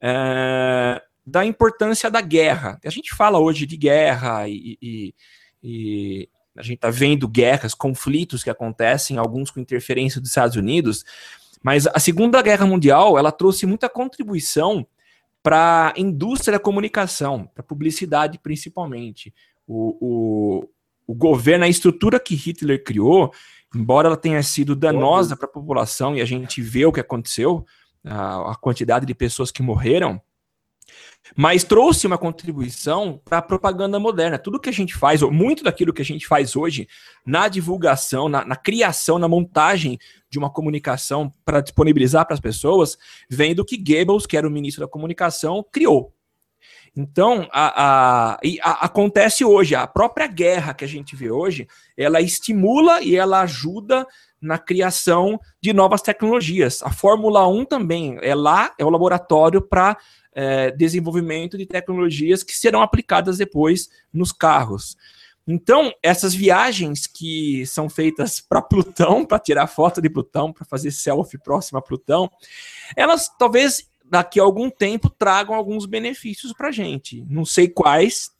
[0.00, 2.78] é, da importância da guerra.
[2.84, 5.14] A gente fala hoje de guerra e, e,
[5.62, 11.04] e a gente está vendo guerras, conflitos que acontecem, alguns com interferência dos Estados Unidos,
[11.62, 14.86] mas a Segunda Guerra Mundial ela trouxe muita contribuição
[15.42, 19.34] para a indústria da comunicação, para publicidade principalmente.
[19.66, 20.68] O, o,
[21.06, 23.32] o governo, a estrutura que Hitler criou,
[23.74, 27.64] embora ela tenha sido danosa para a população e a gente vê o que aconteceu,
[28.04, 30.20] a, a quantidade de pessoas que morreram,
[31.36, 34.38] mas trouxe uma contribuição para a propaganda moderna.
[34.38, 36.88] Tudo que a gente faz, ou muito daquilo que a gente faz hoje,
[37.24, 42.96] na divulgação, na, na criação, na montagem de uma comunicação para disponibilizar para as pessoas,
[43.28, 46.12] vem do que Goebbels, que era o ministro da comunicação, criou.
[46.94, 52.20] Então, a, a, a, acontece hoje, a própria guerra que a gente vê hoje, ela
[52.20, 54.06] estimula e ela ajuda
[54.42, 56.82] na criação de novas tecnologias.
[56.82, 59.96] A Fórmula 1 também é lá, é o laboratório para
[60.34, 64.96] é, desenvolvimento de tecnologias que serão aplicadas depois nos carros.
[65.46, 70.90] Então, essas viagens que são feitas para Plutão, para tirar foto de Plutão, para fazer
[70.90, 72.30] selfie próximo a Plutão,
[72.96, 77.24] elas talvez daqui a algum tempo tragam alguns benefícios para a gente.
[77.28, 78.30] Não sei quais,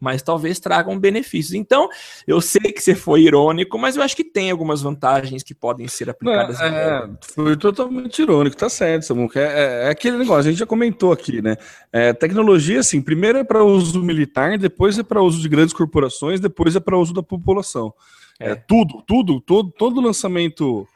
[0.00, 1.54] mas talvez tragam benefícios.
[1.54, 1.88] Então,
[2.26, 5.88] eu sei que você foi irônico, mas eu acho que tem algumas vantagens que podem
[5.88, 6.60] ser aplicadas.
[6.60, 9.40] É, foi totalmente irônico, tá certo, Samuca.
[9.40, 11.56] É, é, é, aquele negócio, a gente já comentou aqui, né?
[11.92, 16.40] É, tecnologia, assim, primeiro é para uso militar, depois é para uso de grandes corporações,
[16.40, 17.92] depois é para uso da população.
[18.40, 18.52] É.
[18.52, 20.86] é, tudo, tudo, todo, todo lançamento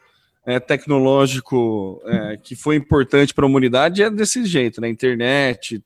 [0.45, 4.87] é, tecnológico é, que foi importante para a humanidade é desse jeito, né?
[4.89, 5.83] Internet,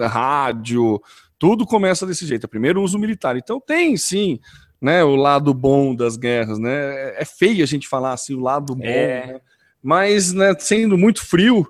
[0.00, 1.00] rádio,
[1.40, 2.44] tudo começa desse jeito.
[2.44, 3.34] É primeiro uso militar.
[3.34, 4.38] Então tem sim,
[4.80, 7.18] né, o lado bom das guerras, né?
[7.20, 9.26] É feio a gente falar assim o lado bom, é.
[9.26, 9.40] né?
[9.82, 11.66] mas né, sendo muito frio,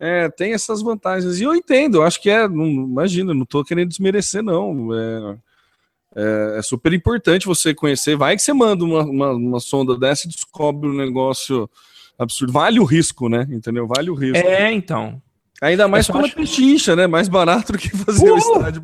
[0.00, 1.40] é, tem essas vantagens.
[1.40, 4.92] E eu entendo, eu acho que é, não, imagina, não estou querendo desmerecer não.
[4.92, 5.36] É,
[6.16, 8.16] é, é, super importante você conhecer.
[8.16, 11.70] Vai que você manda uma, uma, uma sonda dessa e descobre um negócio
[12.18, 12.52] absurdo.
[12.52, 13.46] Vale o risco, né?
[13.48, 13.86] Entendeu?
[13.86, 14.44] Vale o risco.
[14.44, 15.22] É, então.
[15.60, 16.34] Ainda mais com acho...
[16.34, 17.06] pechincha, né?
[17.06, 18.34] Mais barato do que fazer uh!
[18.34, 18.82] o estádio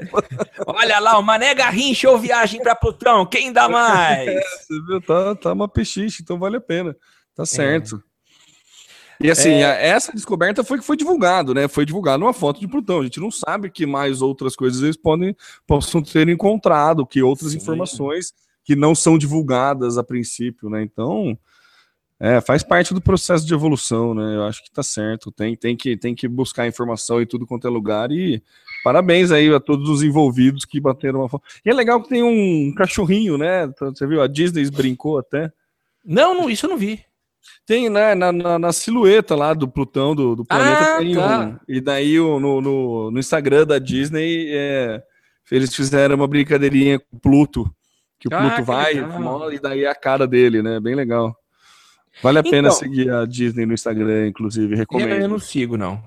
[0.66, 4.28] Olha lá, o Mané Garrincha ou viagem para Plutão, quem dá mais?
[4.28, 5.00] É, você viu?
[5.00, 6.96] Tá, tá uma pechincha, então vale a pena.
[7.34, 7.46] Tá é.
[7.46, 8.02] certo.
[8.04, 9.26] É.
[9.26, 9.88] E assim, é...
[9.88, 11.68] essa descoberta foi que foi divulgado, né?
[11.68, 13.00] Foi divulgado uma foto de Plutão.
[13.00, 17.52] A gente não sabe que mais outras coisas eles podem possam ter encontrado, que outras
[17.52, 17.58] Sim.
[17.58, 18.32] informações
[18.64, 20.82] que não são divulgadas a princípio, né?
[20.82, 21.38] Então,
[22.20, 24.34] é, faz parte do processo de evolução, né?
[24.34, 25.30] Eu acho que tá certo.
[25.30, 28.42] Tem, tem, que, tem que buscar informação em tudo quanto é lugar e
[28.82, 31.44] parabéns aí a todos os envolvidos que bateram uma foto.
[31.64, 33.72] E é legal que tem um cachorrinho, né?
[33.78, 34.20] Você viu?
[34.20, 35.52] A Disney brincou até.
[36.04, 37.04] Não, não isso eu não vi.
[37.64, 38.16] Tem, né?
[38.16, 41.40] Na, na, na silhueta lá do Plutão, do, do planeta, ah, tem tá.
[41.40, 41.56] um.
[41.68, 45.02] E daí no, no, no Instagram da Disney, é,
[45.52, 47.72] eles fizeram uma brincadeirinha com o Pluto.
[48.18, 48.94] Que o ah, Pluto que vai,
[49.52, 50.80] e daí é a cara dele, né?
[50.80, 51.36] Bem legal.
[52.22, 55.22] Vale a então, pena seguir a Disney no Instagram, inclusive, recomendo.
[55.22, 56.02] Eu não sigo, não.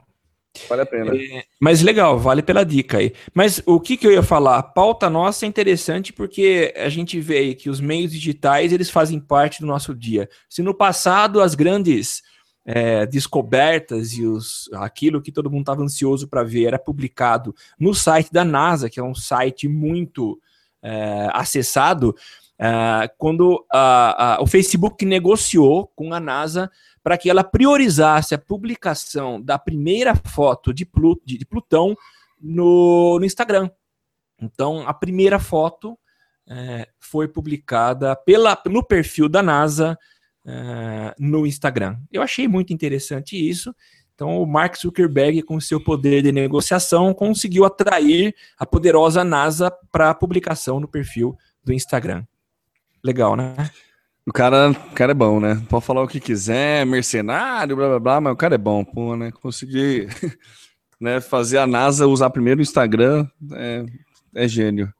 [0.67, 1.15] Vale a pena.
[1.15, 3.13] É, mas legal, vale pela dica aí.
[3.34, 4.58] Mas o que, que eu ia falar?
[4.58, 9.19] A pauta nossa é interessante porque a gente vê que os meios digitais eles fazem
[9.19, 10.30] parte do nosso dia.
[10.50, 12.21] Se no passado as grandes
[12.65, 17.93] é, descobertas e os, aquilo que todo mundo estava ansioso para ver era publicado no
[17.93, 20.39] site da NASA, que é um site muito
[20.84, 22.15] é, acessado,
[22.62, 26.69] Uh, quando uh, uh, o Facebook negociou com a NASA
[27.04, 30.88] para que ela priorizasse a publicação da primeira foto de,
[31.26, 31.95] de, de Plutão
[32.39, 33.69] no, no, Instagram.
[34.39, 35.97] Então, a primeira foto
[36.50, 39.97] eh, foi publicada pela, no perfil da NASA
[40.45, 41.97] eh, no Instagram.
[42.12, 43.74] Eu achei muito interessante isso
[44.15, 50.13] Então, o Mark Zuckerberg, com seu poder de negociação, conseguiu atrair a poderosa NASA para
[50.13, 52.24] publicação no perfil do Instagram.
[53.04, 53.56] Legal, né?
[54.26, 55.62] O cara, o cara é bom, né?
[55.68, 59.16] Pode falar o que quiser, mercenário, blá blá blá, mas o cara é bom, pô,
[59.16, 59.32] né?
[59.32, 60.08] Conseguir
[61.02, 63.86] né, fazer a NASA usar primeiro o Instagram é,
[64.36, 64.94] é gênio.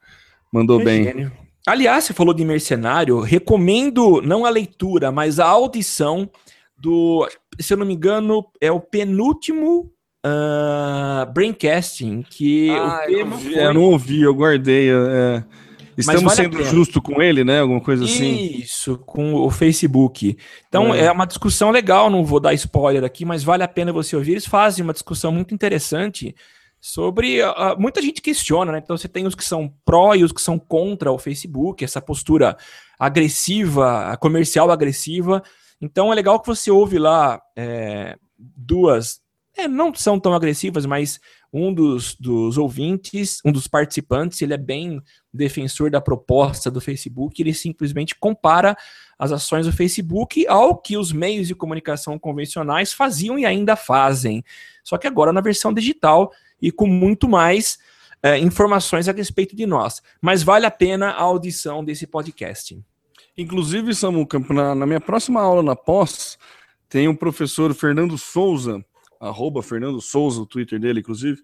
[0.52, 1.04] Mandou é bem.
[1.04, 1.32] Gênio.
[1.68, 6.28] Aliás, você falou de mercenário, recomendo não a leitura, mas a audição
[6.76, 9.92] do, se eu não me engano, é o penúltimo
[10.26, 13.66] uh, Braincasting, que ah, o tema eu, vi, foi...
[13.66, 14.90] eu não ouvi, eu guardei.
[14.90, 15.44] É...
[15.98, 17.60] Estamos vale sendo justo com ele, né?
[17.60, 18.60] Alguma coisa assim.
[18.60, 20.38] Isso, com o Facebook.
[20.68, 21.06] Então é.
[21.06, 21.12] é.
[21.12, 24.32] uma discussão legal, não vou dar spoiler aqui, mas vale a pena você ouvir.
[24.32, 26.36] Eles fazem uma discussão muito interessante
[26.80, 27.44] sobre.
[27.44, 28.82] Uh, muita gente questiona, né?
[28.84, 32.02] Então você tem os que são pró e os que são contra o Facebook, essa
[32.02, 32.58] postura
[33.00, 35.44] agressiva, comercial agressiva.
[35.82, 39.20] Então é legal que você ouve lá é, duas.
[39.58, 41.20] É, não são tão agressivas, mas
[41.52, 45.02] um dos, dos ouvintes, um dos participantes, ele é bem
[45.34, 48.76] defensor da proposta do Facebook, ele simplesmente compara
[49.18, 54.44] as ações do Facebook ao que os meios de comunicação convencionais faziam e ainda fazem.
[54.84, 57.80] Só que agora na versão digital e com muito mais
[58.24, 60.02] é, informações a respeito de nós.
[60.22, 62.80] Mas vale a pena a audição desse podcast.
[63.38, 66.38] Inclusive, Samuca, na, na minha próxima aula na pós,
[66.90, 68.84] tem um professor Fernando Souza,
[69.20, 71.42] arroba Fernando Souza, o Twitter dele, inclusive,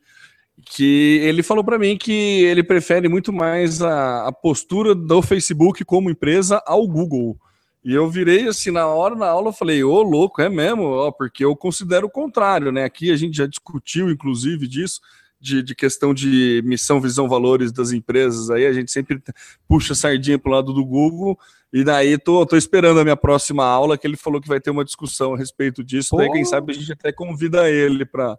[0.65, 5.85] que ele falou para mim que ele prefere muito mais a, a, postura do Facebook
[5.85, 7.37] como empresa ao Google.
[7.83, 11.11] E eu virei assim, na hora na aula, eu falei, ô louco, é mesmo, ó,
[11.11, 12.83] porque eu considero o contrário, né?
[12.83, 14.99] Aqui a gente já discutiu, inclusive, disso
[15.39, 18.49] de, de, questão de missão, visão, valores das empresas.
[18.49, 19.21] Aí, a gente sempre
[19.67, 21.37] puxa a sardinha para o lado do Google,
[21.71, 24.71] e daí tô, tô esperando a minha próxima aula, que ele falou que vai ter
[24.71, 28.37] uma discussão a respeito disso, daí quem sabe a gente até convida ele para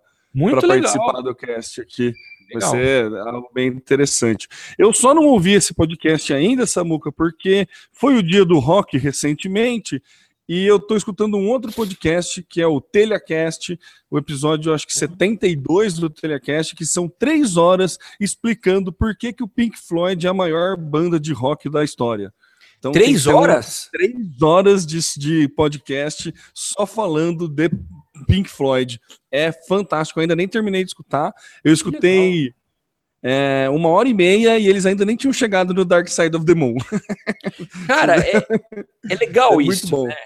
[0.66, 2.12] participar do cast aqui.
[2.52, 2.70] Legal.
[2.70, 4.48] Vai ser algo bem interessante.
[4.78, 10.02] Eu só não ouvi esse podcast ainda, Samuca, porque foi o dia do rock recentemente
[10.48, 13.78] e eu estou escutando um outro podcast que é o Telecast,
[14.10, 19.42] o episódio, acho que 72 do Telecast, que são três horas explicando por que, que
[19.42, 22.32] o Pink Floyd é a maior banda de rock da história.
[22.78, 23.90] Então, três horas?
[23.92, 27.68] Três horas de, de podcast só falando de
[28.26, 29.00] Pink Floyd.
[29.30, 30.18] É fantástico.
[30.18, 31.32] Eu ainda nem terminei de escutar.
[31.62, 32.52] Eu escutei
[33.22, 36.46] é, uma hora e meia e eles ainda nem tinham chegado no Dark Side of
[36.46, 36.76] the Moon.
[37.86, 38.36] Cara, é,
[39.10, 39.88] é legal é isso.
[39.88, 40.06] Muito bom.
[40.06, 40.16] Né?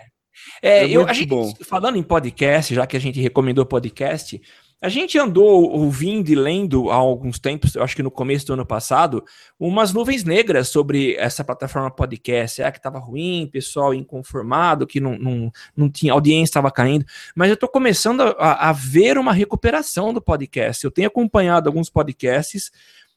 [0.61, 1.53] É, é eu, a gente, bom.
[1.63, 4.41] falando em podcast, já que a gente recomendou podcast,
[4.83, 8.55] a gente andou ouvindo e lendo há alguns tempos, eu acho que no começo do
[8.55, 9.25] ano passado,
[9.57, 12.61] umas nuvens negras sobre essa plataforma podcast.
[12.61, 17.07] É que estava ruim, pessoal inconformado, que não, não, não tinha audiência, estava caindo.
[17.33, 20.85] Mas eu estou começando a, a, ver uma recuperação do podcast.
[20.85, 22.73] Eu tenho acompanhado alguns podcasts,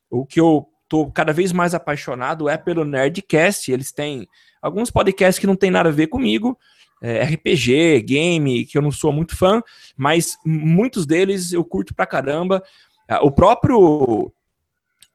[0.07, 3.71] o que eu estou cada vez mais apaixonado é pelo Nerdcast.
[3.71, 4.27] Eles têm
[4.61, 6.59] alguns podcasts que não tem nada a ver comigo,
[7.01, 9.61] é, RPG, game, que eu não sou muito fã,
[9.95, 12.63] mas muitos deles eu curto pra caramba.
[13.07, 14.31] Ah, o próprio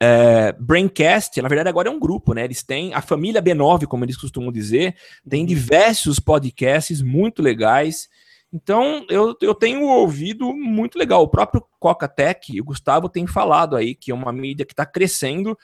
[0.00, 2.44] é, Braincast, na verdade, agora é um grupo, né?
[2.44, 4.96] Eles têm a família B9, como eles costumam dizer,
[5.28, 8.08] tem diversos podcasts muito legais.
[8.52, 11.22] Então, eu, eu tenho ouvido muito legal.
[11.22, 14.86] O próprio Coca Tech, o Gustavo tem falado aí que é uma mídia que está
[14.86, 15.56] crescendo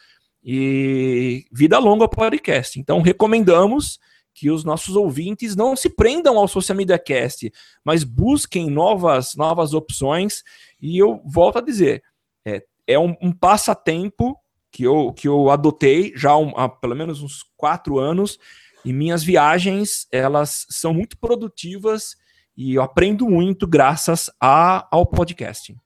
[0.44, 2.78] e vida longa ao podcast.
[2.78, 3.98] Então, recomendamos
[4.36, 7.50] que os nossos ouvintes não se prendam ao Social Media Cast,
[7.82, 10.42] mas busquem novas, novas opções.
[10.80, 12.02] E eu volto a dizer,
[12.44, 14.38] é, é um, um passatempo
[14.70, 18.38] que eu, que eu adotei já um, há pelo menos uns quatro anos.
[18.84, 22.14] E minhas viagens, elas são muito produtivas
[22.54, 25.78] e eu aprendo muito graças a, ao podcasting.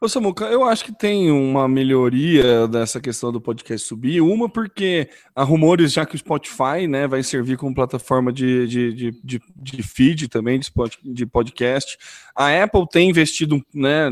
[0.00, 4.20] Ô Samuca, eu acho que tem uma melhoria dessa questão do podcast subir.
[4.20, 8.92] Uma, porque há rumores já que o Spotify né, vai servir como plataforma de, de,
[8.92, 10.60] de, de, de feed também,
[11.02, 11.98] de podcast.
[12.32, 14.08] A Apple tem investido né,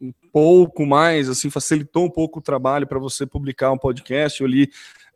[0.00, 4.40] um pouco mais, assim, facilitou um pouco o trabalho para você publicar um podcast.
[4.40, 4.68] Eu li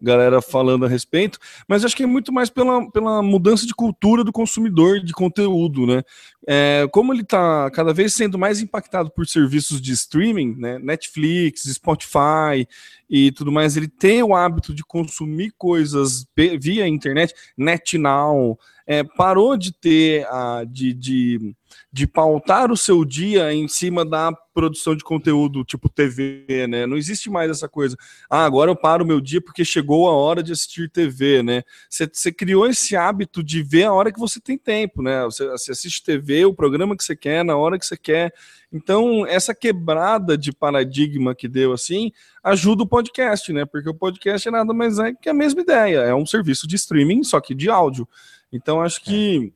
[0.05, 4.23] galera falando a respeito, mas acho que é muito mais pela, pela mudança de cultura
[4.23, 6.03] do consumidor de conteúdo, né?
[6.47, 10.79] É, como ele está cada vez sendo mais impactado por serviços de streaming, né?
[10.79, 12.69] Netflix, Spotify
[13.09, 16.27] e tudo mais, ele tem o hábito de consumir coisas
[16.61, 21.55] via internet, NetNow, é, parou de ter a de, de,
[21.93, 26.87] de pautar o seu dia em cima da produção de conteúdo tipo TV, né?
[26.87, 27.97] Não existe mais essa coisa.
[28.29, 31.43] Ah, agora eu paro o meu dia porque chegou chegou a hora de assistir TV,
[31.43, 31.63] né?
[31.89, 35.23] Você, você criou esse hábito de ver a hora que você tem tempo, né?
[35.25, 38.35] Você, você assiste TV, o programa que você quer, na hora que você quer.
[38.73, 42.11] Então, essa quebrada de paradigma que deu assim
[42.43, 43.65] ajuda o podcast, né?
[43.65, 46.75] Porque o podcast é nada mais é que a mesma ideia, é um serviço de
[46.75, 48.09] streaming, só que de áudio.
[48.53, 49.53] Então, acho que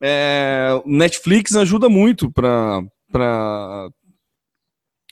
[0.00, 2.82] é, Netflix ajuda muito para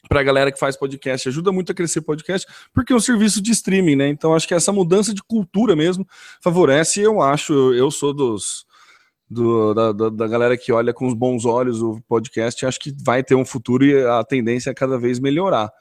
[0.08, 3.40] para a galera que faz podcast, ajuda muito a crescer podcast, porque é um serviço
[3.40, 4.08] de streaming, né?
[4.08, 6.06] Então acho que essa mudança de cultura mesmo
[6.40, 8.66] favorece, eu acho, eu sou dos
[9.28, 12.94] do, da, da, da, galera que olha com os bons olhos o podcast, acho que
[13.04, 15.72] vai ter um futuro e a tendência é cada vez melhorar.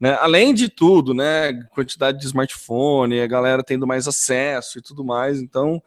[0.00, 0.12] Né?
[0.20, 1.52] Além de tudo, né?
[1.70, 5.40] Quantidade de smartphone, a galera tendo mais acesso e tudo mais.
[5.40, 5.82] Então,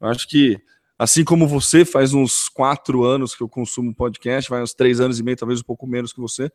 [0.00, 0.58] acho que
[0.98, 5.18] assim como você, faz uns quatro anos que eu consumo podcast, vai uns três anos
[5.18, 6.50] e meio, talvez um pouco menos que você.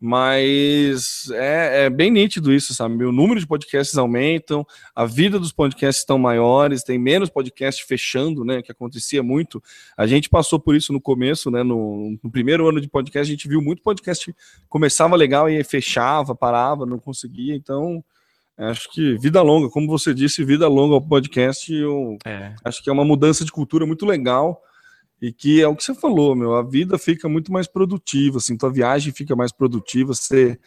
[0.00, 3.04] Mas é, é, bem nítido isso, sabe?
[3.04, 8.44] O número de podcasts aumentam, a vida dos podcasts estão maiores, tem menos podcast fechando,
[8.44, 8.62] né?
[8.62, 9.60] Que acontecia muito.
[9.96, 11.64] A gente passou por isso no começo, né?
[11.64, 14.32] No, no primeiro ano de podcast, a gente viu muito podcast
[14.68, 17.56] começava legal e fechava, parava, não conseguia.
[17.56, 18.04] Então,
[18.56, 22.54] acho que vida longa, como você disse, vida longa ao podcast, eu é.
[22.64, 24.62] acho que é uma mudança de cultura muito legal
[25.20, 28.56] e que é o que você falou, meu, a vida fica muito mais produtiva, assim,
[28.56, 30.58] tua viagem fica mais produtiva, você,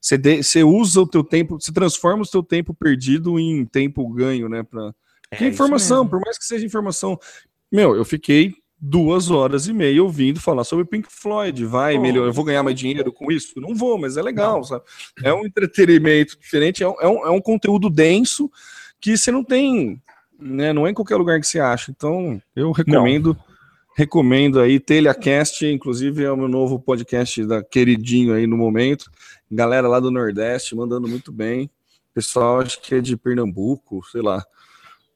[0.00, 4.08] você, de, você usa o teu tempo, você transforma o teu tempo perdido em tempo
[4.08, 4.94] ganho, né, pra...
[5.30, 7.18] É, informação, por mais que seja informação,
[7.70, 12.26] meu, eu fiquei duas horas e meia ouvindo falar sobre Pink Floyd, vai, oh, melhor,
[12.28, 13.60] eu vou ganhar mais dinheiro com isso?
[13.60, 14.64] Não vou, mas é legal, não.
[14.64, 14.84] sabe?
[15.22, 18.50] É um entretenimento diferente, é um, é um, é um conteúdo denso
[18.98, 20.00] que você não tem,
[20.40, 23.34] né, não é em qualquer lugar que você acha, então eu recomendo...
[23.34, 23.47] Não
[23.98, 29.10] recomendo aí, Telecast, inclusive é o meu novo podcast da queridinho aí no momento.
[29.50, 31.68] Galera lá do Nordeste mandando muito bem.
[32.14, 34.44] Pessoal, acho que é de Pernambuco, sei lá.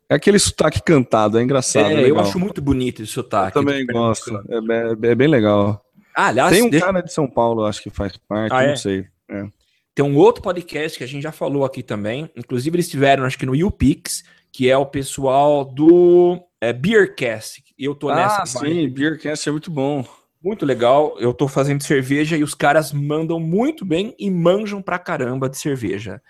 [0.08, 1.92] É aquele sotaque cantado, é engraçado.
[1.92, 3.56] É, é eu acho muito bonito esse sotaque.
[3.56, 5.80] Eu também gosto, é, é, é, bem legal.
[6.12, 6.84] Ah, aliás, tem um deixa...
[6.84, 8.76] cara de São Paulo, acho que faz parte, ah, não é?
[8.76, 9.06] sei.
[9.28, 9.46] É.
[9.94, 12.28] Tem um outro podcast que a gente já falou aqui também.
[12.34, 17.62] Inclusive, eles tiveram, acho que no YouPix, que é o pessoal do é, Beercast.
[17.84, 18.42] Eu tô ah, nessa.
[18.42, 20.04] Ah, sim, Beercast é muito bom.
[20.42, 21.16] Muito legal.
[21.18, 25.58] Eu tô fazendo cerveja e os caras mandam muito bem e manjam pra caramba de
[25.58, 26.22] cerveja.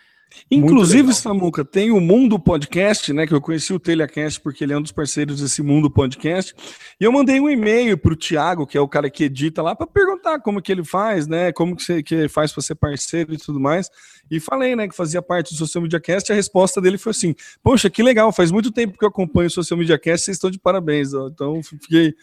[0.51, 3.27] Inclusive, Samuca, tem o Mundo Podcast, né?
[3.27, 6.55] Que eu conheci o Telecast porque ele é um dos parceiros desse Mundo Podcast.
[7.01, 9.75] E eu mandei um e-mail para o Thiago, que é o cara que edita lá,
[9.75, 11.53] para perguntar como que ele faz, né?
[11.53, 13.89] Como que, você, que faz para ser parceiro e tudo mais.
[14.31, 16.31] E falei, né, que fazia parte do Social Media Cast.
[16.31, 19.47] E a resposta dele foi assim: Poxa, que legal, faz muito tempo que eu acompanho
[19.47, 21.15] o Social Media Cast, vocês estão de parabéns.
[21.15, 21.29] Ó.
[21.29, 22.15] Então, fiquei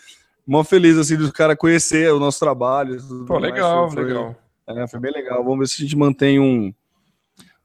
[0.46, 2.98] mó feliz assim do cara conhecer o nosso trabalho.
[3.28, 4.36] Pô, legal, foi, legal.
[4.68, 5.44] É, foi bem legal.
[5.44, 6.74] Vamos ver se a gente mantém um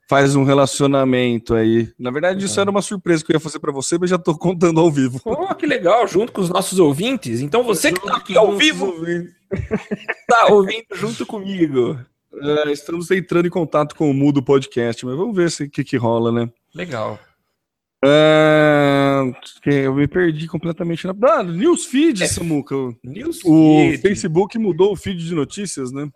[0.09, 1.93] faz um relacionamento aí.
[1.99, 2.63] Na verdade, isso é.
[2.63, 5.21] era uma surpresa que eu ia fazer para você, mas já tô contando ao vivo.
[5.25, 7.41] Oh, que legal, junto com os nossos ouvintes.
[7.41, 8.95] Então você que tá aqui ao vivo,
[10.29, 11.99] tá ouvindo junto comigo.
[12.41, 15.97] É, estamos entrando em contato com o Mudo Podcast, mas vamos ver o que, que
[15.97, 16.51] rola, né?
[16.75, 17.19] Legal.
[18.07, 19.23] É,
[19.65, 21.15] eu me perdi completamente na.
[21.23, 22.75] Ah, Newsfeed, é, Samuca.
[23.03, 23.51] Newsfeed.
[23.51, 26.11] O Facebook mudou o feed de notícias, né?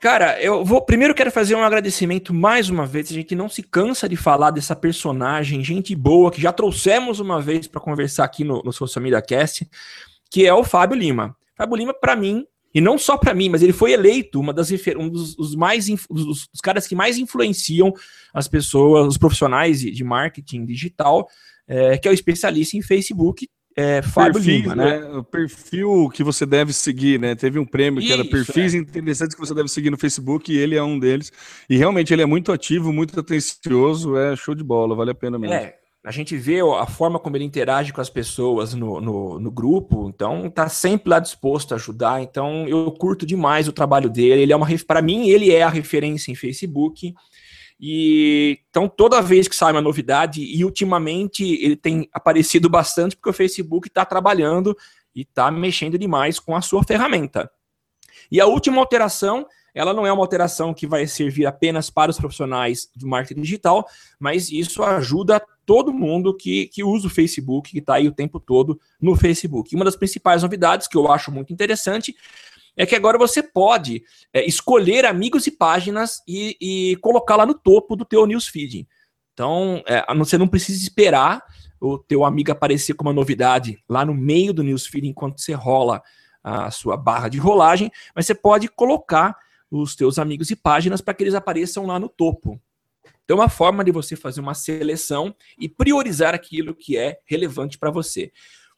[0.00, 3.10] Cara, eu vou primeiro quero fazer um agradecimento mais uma vez.
[3.10, 7.40] A gente não se cansa de falar dessa personagem, gente boa, que já trouxemos uma
[7.40, 9.68] vez para conversar aqui no, no Social Media Cast,
[10.30, 11.34] que é o Fábio Lima.
[11.56, 14.68] Fábio Lima, para mim, e não só para mim, mas ele foi eleito uma das,
[14.98, 17.94] um dos, dos mais dos, dos, caras que mais influenciam
[18.32, 21.28] as pessoas, os profissionais de, de marketing digital,
[21.68, 25.00] é, que é o especialista em Facebook é, Fábio perfis, Lima, né?
[25.00, 25.08] né?
[25.16, 27.34] O perfil que você deve seguir, né?
[27.34, 28.78] Teve um prêmio Isso, que era perfis é.
[28.78, 31.32] interessantes que você deve seguir no Facebook e ele é um deles.
[31.68, 35.38] E realmente ele é muito ativo, muito atencioso, é show de bola, vale a pena
[35.38, 35.54] mesmo.
[35.54, 39.50] É, a gente vê a forma como ele interage com as pessoas no, no, no,
[39.50, 42.22] grupo, então tá sempre lá disposto a ajudar.
[42.22, 44.42] Então eu curto demais o trabalho dele.
[44.42, 47.12] Ele é uma para mim ele é a referência em Facebook.
[47.86, 53.28] E então toda vez que sai uma novidade, e ultimamente ele tem aparecido bastante porque
[53.28, 54.74] o Facebook está trabalhando
[55.14, 57.50] e está mexendo demais com a sua ferramenta.
[58.32, 62.16] E a última alteração, ela não é uma alteração que vai servir apenas para os
[62.16, 63.86] profissionais do marketing digital,
[64.18, 68.40] mas isso ajuda todo mundo que, que usa o Facebook, que está aí o tempo
[68.40, 69.76] todo no Facebook.
[69.76, 72.16] Uma das principais novidades que eu acho muito interessante
[72.76, 74.02] é que agora você pode
[74.32, 78.86] é, escolher amigos e páginas e, e colocar lá no topo do teu newsfeed.
[79.32, 81.42] Então, é, você não precisa esperar
[81.80, 86.02] o teu amigo aparecer com uma novidade lá no meio do newsfeed enquanto você rola
[86.42, 89.36] a sua barra de rolagem, mas você pode colocar
[89.70, 92.60] os teus amigos e páginas para que eles apareçam lá no topo.
[93.24, 97.78] Então, é uma forma de você fazer uma seleção e priorizar aquilo que é relevante
[97.78, 98.30] para você.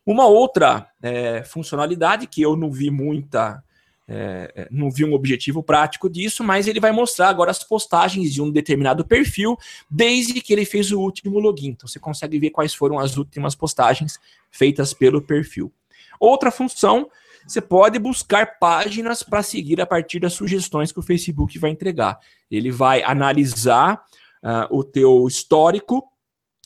[0.04, 3.62] Uma outra é, funcionalidade que eu não vi muita
[4.08, 8.32] é, é, não vi um objetivo prático disso, mas ele vai mostrar agora as postagens
[8.32, 9.56] de um determinado perfil
[9.90, 11.70] desde que ele fez o último login.
[11.70, 14.18] Então você consegue ver quais foram as últimas postagens
[14.50, 15.72] feitas pelo perfil.
[16.20, 17.10] Outra função,
[17.46, 22.18] você pode buscar páginas para seguir a partir das sugestões que o Facebook vai entregar.
[22.50, 24.04] Ele vai analisar
[24.42, 26.04] uh, o teu histórico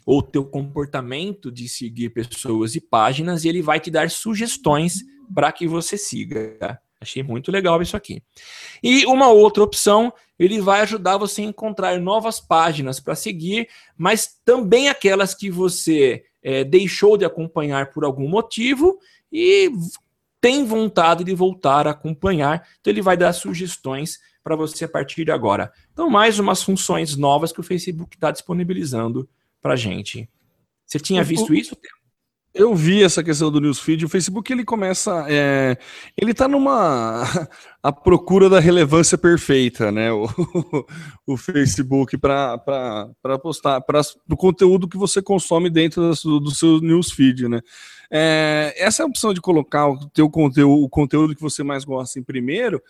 [0.05, 5.51] ou teu comportamento de seguir pessoas e páginas e ele vai te dar sugestões para
[5.53, 6.81] que você siga.
[7.01, 8.23] Achei muito legal isso aqui.
[8.83, 14.39] E uma outra opção, ele vai ajudar você a encontrar novas páginas para seguir, mas
[14.45, 18.99] também aquelas que você é, deixou de acompanhar por algum motivo
[19.33, 19.71] e
[20.41, 22.69] tem vontade de voltar a acompanhar.
[22.81, 25.73] Então ele vai dar sugestões para você a partir de agora.
[25.93, 29.29] Então, mais umas funções novas que o Facebook está disponibilizando
[29.61, 30.29] para gente.
[30.87, 31.77] Você tinha visto isso?
[32.53, 34.05] Eu vi essa questão do newsfeed.
[34.05, 35.77] O Facebook ele começa, é,
[36.17, 37.23] ele está numa
[37.81, 40.11] a procura da relevância perfeita, né?
[40.13, 40.27] O,
[41.27, 42.59] o Facebook para
[43.41, 47.61] postar para o conteúdo que você consome dentro do, do seu newsfeed, né?
[48.11, 52.19] É, essa é opção de colocar o teu conteúdo, o conteúdo que você mais gosta
[52.19, 52.83] em primeiro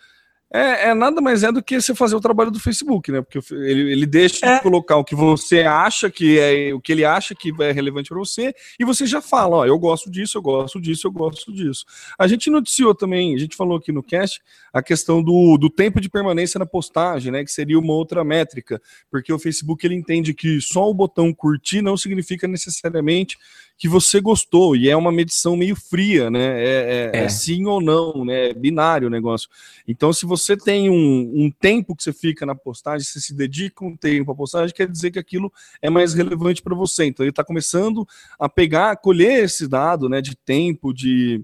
[0.53, 3.21] é, é, nada mais é do que você fazer o trabalho do Facebook, né?
[3.21, 4.55] Porque ele, ele deixa é.
[4.55, 8.09] de colocar o que você acha que é o que ele acha que é relevante
[8.09, 11.53] para você, e você já fala, ó, eu gosto disso, eu gosto disso, eu gosto
[11.53, 11.85] disso.
[12.19, 14.41] A gente noticiou também, a gente falou aqui no cast,
[14.73, 17.45] a questão do, do tempo de permanência na postagem, né?
[17.45, 21.81] Que seria uma outra métrica, porque o Facebook ele entende que só o botão curtir
[21.81, 23.37] não significa necessariamente
[23.81, 26.63] que você gostou, e é uma medição meio fria, né?
[26.63, 27.23] É, é, é.
[27.23, 28.49] é sim ou não, né?
[28.49, 29.49] É binário o negócio.
[29.87, 33.83] Então, se você tem um, um tempo que você fica na postagem, você se dedica
[33.83, 35.51] um tempo à postagem, quer dizer que aquilo
[35.81, 37.05] é mais relevante para você.
[37.05, 38.07] Então, ele está começando
[38.39, 40.21] a pegar, colher esse dado, né?
[40.21, 41.43] De tempo, de.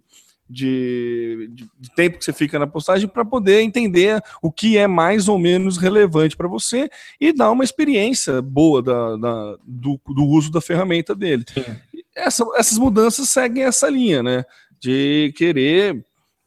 [0.50, 4.88] De, de, de, tempo que você fica na postagem para poder entender o que é
[4.88, 10.24] mais ou menos relevante para você e dar uma experiência boa da, da do, do,
[10.24, 11.44] uso da ferramenta dele.
[11.54, 11.66] Sim
[12.18, 14.44] essa, essas mudanças seguem essa linha, né?
[14.80, 16.04] De querer,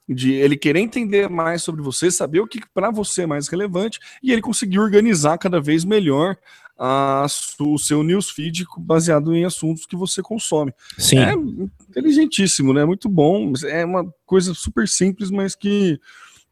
[0.08, 4.00] de ele querer entender mais sobre você, saber o que para você é mais relevante
[4.22, 6.36] e ele conseguir organizar cada vez melhor
[6.76, 7.26] a,
[7.60, 10.72] o seu newsfeed baseado em assuntos que você consome.
[10.98, 11.18] Sim.
[11.18, 12.84] É inteligentíssimo, né?
[12.84, 13.52] Muito bom.
[13.66, 16.00] É uma coisa super simples, mas que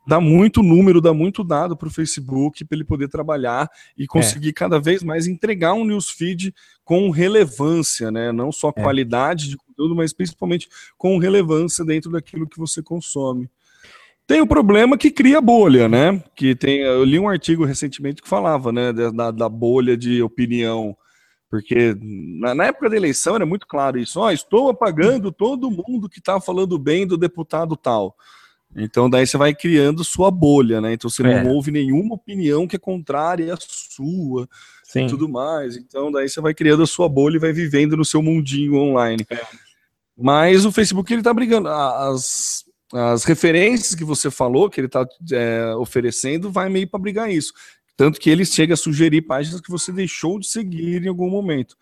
[0.08, 4.48] dá muito número, dá muito dado para o Facebook para ele poder trabalhar e conseguir
[4.48, 4.52] é.
[4.54, 8.32] cada vez mais entregar um newsfeed com relevância, né?
[8.32, 8.72] Não só é.
[8.72, 13.50] qualidade de conteúdo, mas principalmente com relevância dentro daquilo que você consome.
[14.26, 16.22] Tem o problema que cria bolha, né?
[16.34, 20.96] Que tem, eu li um artigo recentemente que falava, né, da, da bolha de opinião,
[21.50, 24.18] porque na, na, época da eleição era muito claro isso.
[24.20, 28.16] Ó, oh, estou apagando todo mundo que está falando bem do deputado tal.
[28.76, 30.92] Então daí você vai criando sua bolha, né?
[30.92, 31.42] Então você é.
[31.42, 34.48] não ouve nenhuma opinião que é contrária à sua
[34.84, 35.06] Sim.
[35.06, 35.76] e tudo mais.
[35.76, 39.26] Então daí você vai criando a sua bolha e vai vivendo no seu mundinho online.
[39.30, 39.40] É.
[40.16, 41.68] Mas o Facebook ele tá brigando.
[41.68, 47.30] As, as referências que você falou, que ele está é, oferecendo, vai meio para brigar
[47.30, 47.52] isso.
[47.96, 51.76] Tanto que ele chega a sugerir páginas que você deixou de seguir em algum momento.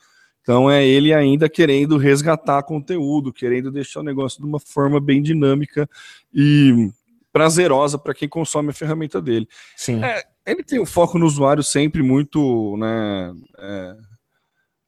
[0.47, 5.21] Então é ele ainda querendo resgatar conteúdo, querendo deixar o negócio de uma forma bem
[5.21, 5.91] dinâmica
[6.33, 6.89] e
[7.33, 9.49] prazerosa para quem consome a ferramenta dele.
[9.77, 10.05] Sim.
[10.05, 13.97] É, ele tem o um foco no usuário sempre muito, né, é,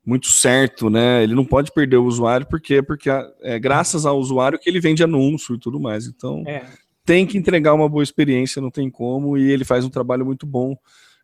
[0.06, 1.24] muito certo, né?
[1.24, 3.10] Ele não pode perder o usuário porque porque
[3.42, 6.06] é graças ao usuário que ele vende anúncio e tudo mais.
[6.06, 6.64] Então é.
[7.04, 10.46] tem que entregar uma boa experiência, não tem como e ele faz um trabalho muito
[10.46, 10.76] bom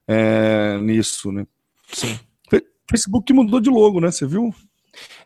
[0.09, 1.47] é, nisso, né?
[1.93, 2.19] Sim.
[2.91, 4.11] Facebook mudou de logo, né?
[4.11, 4.55] Você viu?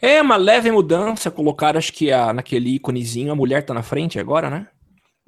[0.00, 4.18] É uma leve mudança, colocaram acho que a, naquele íconezinho, a mulher tá na frente
[4.18, 4.68] agora, né?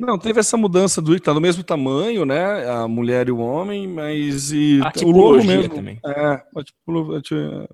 [0.01, 2.66] Não, teve essa mudança do tá do mesmo tamanho, né?
[2.70, 5.74] A mulher e o homem, mas e o logo mesmo.
[5.74, 6.01] Também.
[6.03, 6.43] É,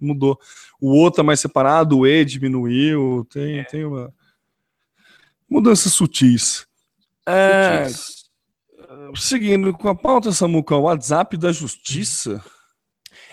[0.01, 0.37] mudou.
[0.81, 3.65] O O tá mais separado, o E diminuiu, tem, é.
[3.65, 4.13] tem uma
[5.49, 6.67] mudança sutis.
[7.25, 8.25] É, sutis.
[9.15, 12.43] Seguindo com a pauta, Samuca, o WhatsApp da Justiça.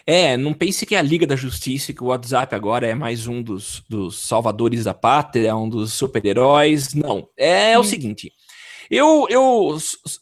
[0.06, 3.26] É, não pense que é a Liga da Justiça, que o WhatsApp agora é mais
[3.26, 6.94] um dos, dos salvadores da pátria, é um dos super-heróis.
[6.94, 7.30] Não.
[7.38, 8.32] É, o seguinte.
[8.92, 9.78] Eu, eu,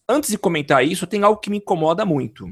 [0.07, 2.47] antes de comentar isso, tem algo que me incomoda muito.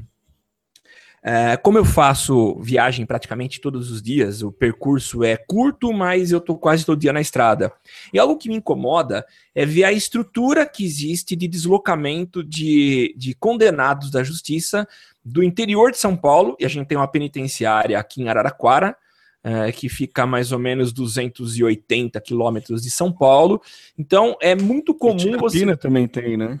[1.22, 6.38] É, como eu faço viagem praticamente todos os dias, o percurso é curto, mas eu
[6.38, 7.70] estou quase todo dia na estrada.
[8.12, 9.24] E algo que me incomoda
[9.54, 14.88] é ver a estrutura que existe de deslocamento de, de condenados da justiça
[15.30, 18.96] do interior de São Paulo, e a gente tem uma penitenciária aqui em Araraquara,
[19.42, 23.62] é, que fica a mais ou menos 280 quilômetros de São Paulo.
[23.98, 25.76] Então é muito comum Campinas você.
[25.76, 26.60] também tem, né?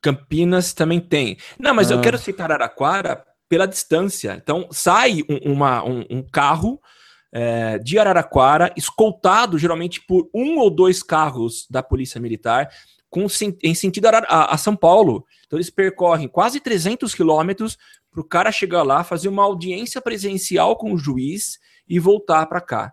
[0.00, 1.36] Campinas também tem.
[1.58, 1.94] Não, mas ah.
[1.94, 4.40] eu quero citar Araraquara pela distância.
[4.42, 6.80] Então sai um, uma, um, um carro
[7.30, 12.68] é, de Araraquara, escoltado geralmente por um ou dois carros da Polícia Militar,
[13.10, 13.26] com,
[13.62, 15.24] em sentido a, a, a São Paulo.
[15.48, 17.76] Então eles percorrem quase 300 quilômetros
[18.12, 22.60] para o cara chegar lá, fazer uma audiência presencial com o juiz e voltar para
[22.60, 22.92] cá.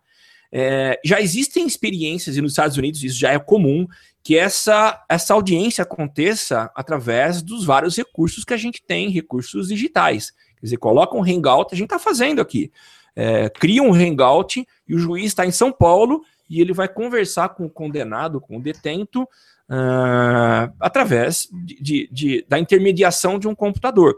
[0.51, 3.86] É, já existem experiências, e nos Estados Unidos isso já é comum,
[4.24, 10.32] que essa, essa audiência aconteça através dos vários recursos que a gente tem, recursos digitais.
[10.58, 12.72] Quer dizer, coloca um hangout, a gente está fazendo aqui.
[13.14, 17.49] É, cria um hangout e o juiz está em São Paulo e ele vai conversar
[17.49, 19.28] com o condenado, com o detento,
[19.70, 24.16] uh, através de, de, da intermediação de um computador.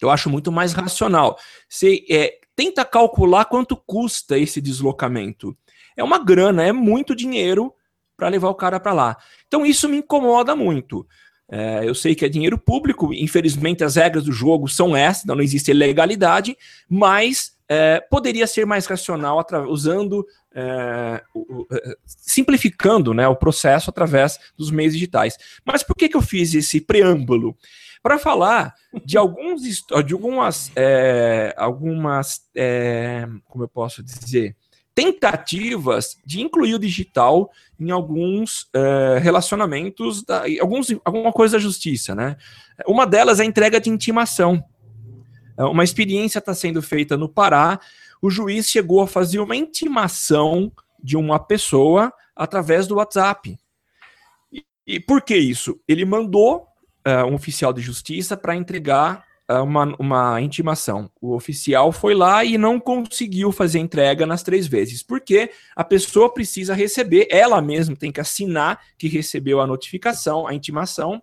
[0.00, 1.38] Eu acho muito mais racional.
[1.68, 5.56] Você é, tenta calcular quanto custa esse deslocamento.
[5.96, 7.72] É uma grana, é muito dinheiro
[8.16, 9.16] para levar o cara para lá.
[9.46, 11.06] Então isso me incomoda muito.
[11.48, 15.40] É, eu sei que é dinheiro público, infelizmente as regras do jogo são essas, não
[15.40, 16.56] existe legalidade,
[16.88, 24.38] mas é, poderia ser mais racional usando, é, o, é, simplificando né, o processo através
[24.56, 25.36] dos meios digitais.
[25.64, 27.56] Mas por que, que eu fiz esse preâmbulo?
[28.06, 28.72] para falar
[29.04, 34.54] de alguns de algumas é, algumas é, como eu posso dizer
[34.94, 37.50] tentativas de incluir o digital
[37.80, 42.36] em alguns é, relacionamentos da, alguns alguma coisa da justiça né
[42.86, 44.62] uma delas é a entrega de intimação
[45.58, 47.80] uma experiência está sendo feita no Pará
[48.20, 53.56] o juiz chegou a fazer uma intimação de uma pessoa através do WhatsApp
[54.52, 56.66] e, e por que isso ele mandou
[57.06, 61.10] uh, um oficial de justiça para entregar uh, uma, uma intimação.
[61.20, 66.32] O oficial foi lá e não conseguiu fazer entrega nas três vezes, porque a pessoa
[66.32, 71.22] precisa receber, ela mesma tem que assinar que recebeu a notificação, a intimação,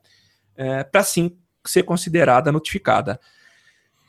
[0.58, 3.20] uh, para sim ser considerada notificada.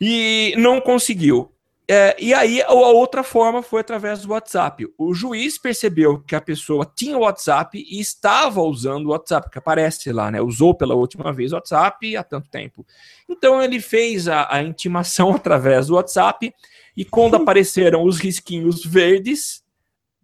[0.01, 1.51] E não conseguiu.
[1.87, 4.87] É, e aí a outra forma foi através do WhatsApp.
[4.97, 9.59] O juiz percebeu que a pessoa tinha o WhatsApp e estava usando o WhatsApp, que
[9.59, 10.41] aparece lá, né?
[10.41, 12.87] Usou pela última vez o WhatsApp há tanto tempo.
[13.29, 16.55] Então ele fez a, a intimação através do WhatsApp
[16.97, 19.63] e quando apareceram os risquinhos verdes,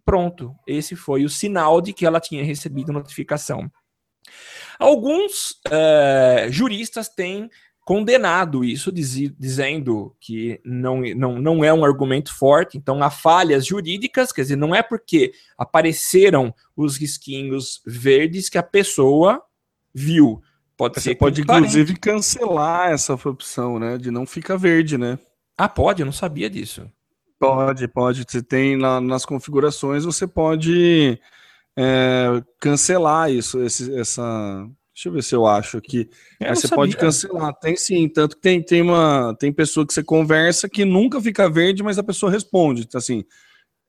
[0.03, 3.71] pronto, esse foi o sinal de que ela tinha recebido notificação.
[4.79, 7.51] Alguns é, juristas têm
[7.85, 13.67] condenado isso, diz, dizendo que não, não, não é um argumento forte, então há falhas
[13.67, 19.43] jurídicas, quer dizer, não é porque apareceram os risquinhos verdes que a pessoa
[19.95, 20.43] viu.
[20.77, 23.99] Pode Você ser pode, inclusive, cancelar essa opção, né?
[23.99, 25.19] De não ficar verde, né?
[25.57, 26.01] Ah, pode?
[26.01, 26.91] Eu não sabia disso.
[27.39, 28.25] Pode, pode.
[28.27, 31.21] Você tem lá nas configurações, você pode
[31.77, 34.67] é, cancelar isso, esse, essa,
[35.01, 36.11] Deixa eu ver se eu acho aqui.
[36.39, 36.77] Aí você sabia.
[36.77, 37.55] pode cancelar.
[37.55, 41.49] Tem sim, tanto que tem, tem uma tem pessoa que você conversa que nunca fica
[41.49, 42.83] verde, mas a pessoa responde.
[42.83, 43.25] Então, assim,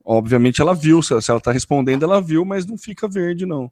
[0.06, 3.70] obviamente ela viu, se ela está respondendo, ela viu, mas não fica verde, não.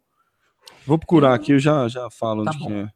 [0.86, 2.90] Vou procurar aqui, eu já, já falo tá onde que é.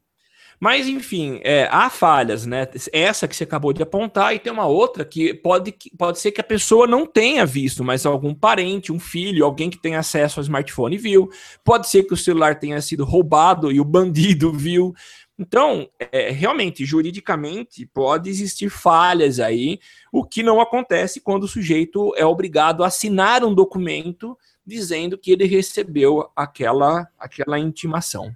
[0.64, 2.66] Mas, enfim, é, há falhas, né?
[2.94, 6.40] Essa que você acabou de apontar, e tem uma outra que pode, pode ser que
[6.40, 10.42] a pessoa não tenha visto, mas algum parente, um filho, alguém que tem acesso ao
[10.42, 11.30] smartphone viu.
[11.66, 14.96] Pode ser que o celular tenha sido roubado e o bandido viu.
[15.38, 19.82] Então, é, realmente, juridicamente, pode existir falhas aí,
[20.14, 25.30] o que não acontece quando o sujeito é obrigado a assinar um documento dizendo que
[25.30, 28.34] ele recebeu aquela, aquela intimação.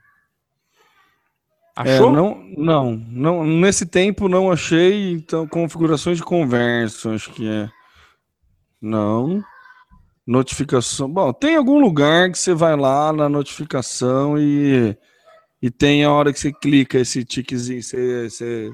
[1.86, 2.10] É, Achou?
[2.10, 7.70] É, não, não, não, nesse tempo não achei, então, configurações de conversa, acho que é.
[8.82, 9.44] Não.
[10.26, 11.10] Notificação.
[11.10, 14.98] Bom, tem algum lugar que você vai lá na notificação e,
[15.62, 18.72] e tem a hora que você clica esse tiquezinho, você, você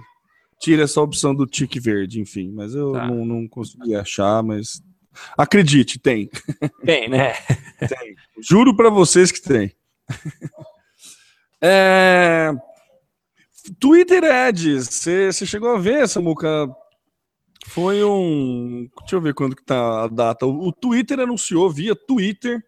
[0.60, 2.52] tira essa opção do tique verde, enfim.
[2.52, 3.06] Mas eu tá.
[3.06, 4.82] não, não consegui achar, mas
[5.38, 6.30] acredite, tem.
[6.86, 7.34] Tem, né?
[7.80, 8.16] tem.
[8.42, 9.74] Juro para vocês que tem.
[11.62, 12.52] É,
[13.80, 16.70] Twitter Ads, você chegou a ver, Samuca?
[17.68, 18.90] Foi um.
[19.00, 20.46] Deixa eu ver quando que tá a data.
[20.46, 22.62] O, Twitter anunciou via Twitter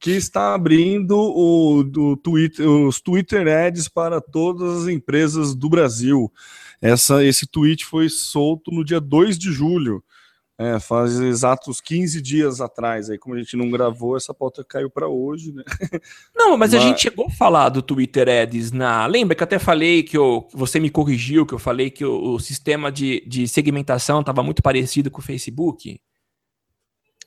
[0.00, 6.32] que está abrindo o, do Twitter, os Twitter Ads para todas as empresas do Brasil.
[6.80, 10.02] Essa, esse tweet foi solto no dia 2 de julho.
[10.62, 13.10] É, faz exatos 15 dias atrás.
[13.10, 15.64] Aí, como a gente não gravou, essa pauta caiu para hoje, né?
[16.34, 19.06] Não, mas, mas, a gente chegou a falar do Twitter Ads na.
[19.06, 22.34] Lembra que eu até falei que eu, você me corrigiu, que eu falei que o,
[22.34, 26.00] o sistema de, de segmentação estava muito parecido com o Facebook?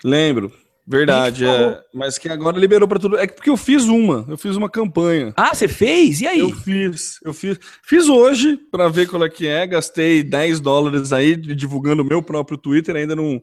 [0.04, 0.52] Lembro.
[0.88, 1.82] Verdade, é.
[1.94, 3.18] Mas que agora liberou para tudo.
[3.18, 5.34] É porque eu fiz uma, eu fiz uma campanha.
[5.36, 6.22] Ah, você fez?
[6.22, 6.40] E aí?
[6.40, 7.58] Eu fiz, eu fiz.
[7.84, 9.66] Fiz hoje para ver qual é que é.
[9.66, 13.42] Gastei 10 dólares aí divulgando o meu próprio Twitter, ainda não,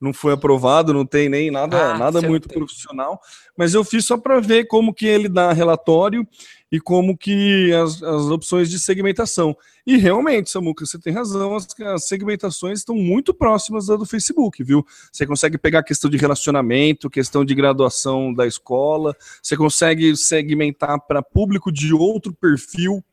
[0.00, 3.20] não foi aprovado, não tem nem nada, ah, nada muito profissional.
[3.56, 6.26] Mas eu fiz só para ver como que ele dá relatório
[6.70, 9.56] e como que as, as opções de segmentação.
[9.86, 14.62] E realmente, Samuca, você tem razão, as, as, segmentações estão muito próximas da do Facebook,
[14.64, 14.84] viu?
[15.12, 20.98] Você consegue pegar a questão de relacionamento, questão de graduação da escola, você consegue segmentar
[21.06, 23.04] para público de outro perfil.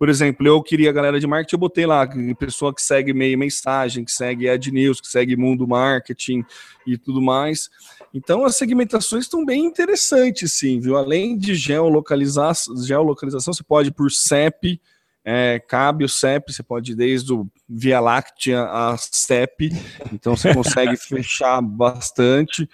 [0.00, 3.36] Por exemplo, eu queria a galera de marketing, eu botei lá pessoa que segue meio
[3.36, 6.42] mensagem, que segue Ad News, que segue Mundo Marketing
[6.86, 7.68] e tudo mais.
[8.14, 10.96] Então as segmentações estão bem interessantes, sim, viu?
[10.96, 14.80] Além de geolocalização, geolocalização você pode por CEP,
[15.22, 19.70] é, cabe o CEP, você pode ir desde o Via Láctea a CEP,
[20.14, 22.66] então você consegue fechar bastante.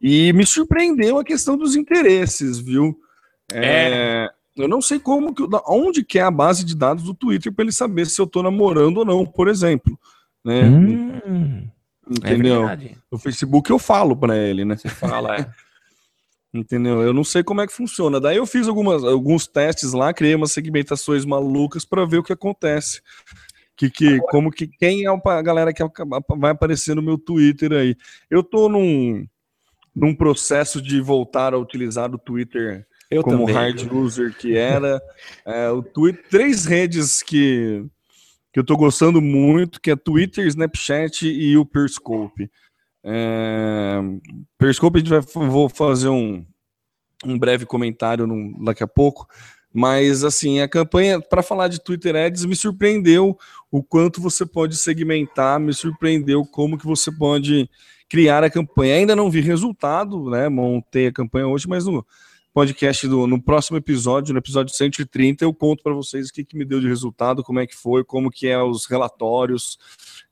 [0.00, 2.98] E me surpreendeu a questão dos interesses, viu?
[3.52, 4.39] É, é.
[4.62, 7.64] Eu não sei como, que, onde que é a base de dados do Twitter para
[7.64, 9.98] ele saber se eu estou namorando ou não, por exemplo.
[10.44, 10.62] Né?
[10.64, 11.68] Hum.
[12.10, 12.68] Entendeu?
[12.68, 12.78] É
[13.10, 14.76] no Facebook eu falo para ele, né?
[14.76, 15.50] Você fala, é.
[16.52, 17.00] Entendeu?
[17.00, 18.20] Eu não sei como é que funciona.
[18.20, 22.32] Daí eu fiz algumas, alguns testes lá, criei umas segmentações malucas para ver o que
[22.32, 23.00] acontece.
[23.76, 25.82] Que, que, como que quem é a galera que
[26.36, 27.96] vai aparecer no meu Twitter aí.
[28.28, 29.24] Eu tô num,
[29.94, 35.00] num processo de voltar a utilizar o Twitter eu como também, hard user que era.
[35.44, 37.84] É, o Twitter, três redes que
[38.52, 42.50] que eu estou gostando muito, que é Twitter, Snapchat e o Periscope.
[43.02, 44.00] É,
[44.58, 46.44] Periscope a gente vai vou fazer um,
[47.24, 49.26] um breve comentário no, daqui a pouco,
[49.72, 53.38] mas assim, a campanha para falar de Twitter Ads me surpreendeu
[53.70, 57.70] o quanto você pode segmentar, me surpreendeu como que você pode
[58.08, 58.96] criar a campanha.
[58.96, 60.48] Ainda não vi resultado, né?
[60.48, 62.04] Montei a campanha hoje, mas no,
[62.52, 66.56] podcast do, no próximo episódio, no episódio 130, eu conto para vocês o que, que
[66.56, 69.78] me deu de resultado, como é que foi, como que é os relatórios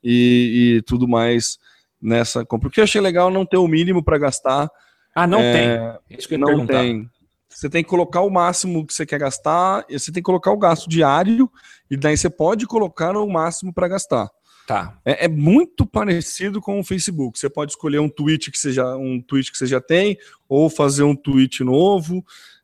[0.02, 1.58] e, e tudo mais
[2.00, 2.68] nessa compra.
[2.68, 4.70] O que eu achei legal não ter o mínimo para gastar.
[5.14, 6.18] Ah, não é, tem.
[6.18, 6.80] Isso que eu não perguntar.
[6.80, 7.10] tem.
[7.48, 10.58] Você tem que colocar o máximo que você quer gastar, você tem que colocar o
[10.58, 11.50] gasto diário,
[11.90, 14.30] e daí você pode colocar o máximo para gastar.
[14.68, 15.00] Tá.
[15.02, 17.38] É, é, muito parecido com o Facebook.
[17.38, 21.04] Você pode escolher um tweet que seja um tweet que você já tem, ou fazer
[21.04, 22.16] um tweet novo.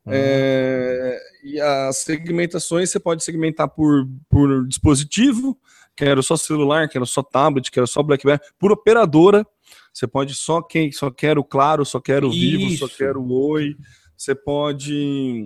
[0.04, 0.12] Uhum.
[0.12, 5.58] É, e as segmentações você pode segmentar por, por dispositivo,
[5.96, 9.46] quero só celular, quero só tablet, quero só BlackBerry, por operadora.
[9.90, 13.78] Você pode só quem só quero claro, só quero vivo, só quero oi.
[14.14, 15.42] Você pode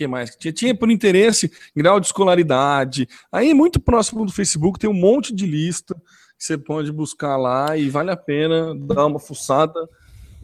[0.00, 0.34] que mais?
[0.34, 3.06] Tinha, tinha por interesse, grau de escolaridade.
[3.30, 5.94] Aí, muito próximo do Facebook, tem um monte de lista
[6.38, 9.78] que você pode buscar lá e vale a pena dar uma fuçada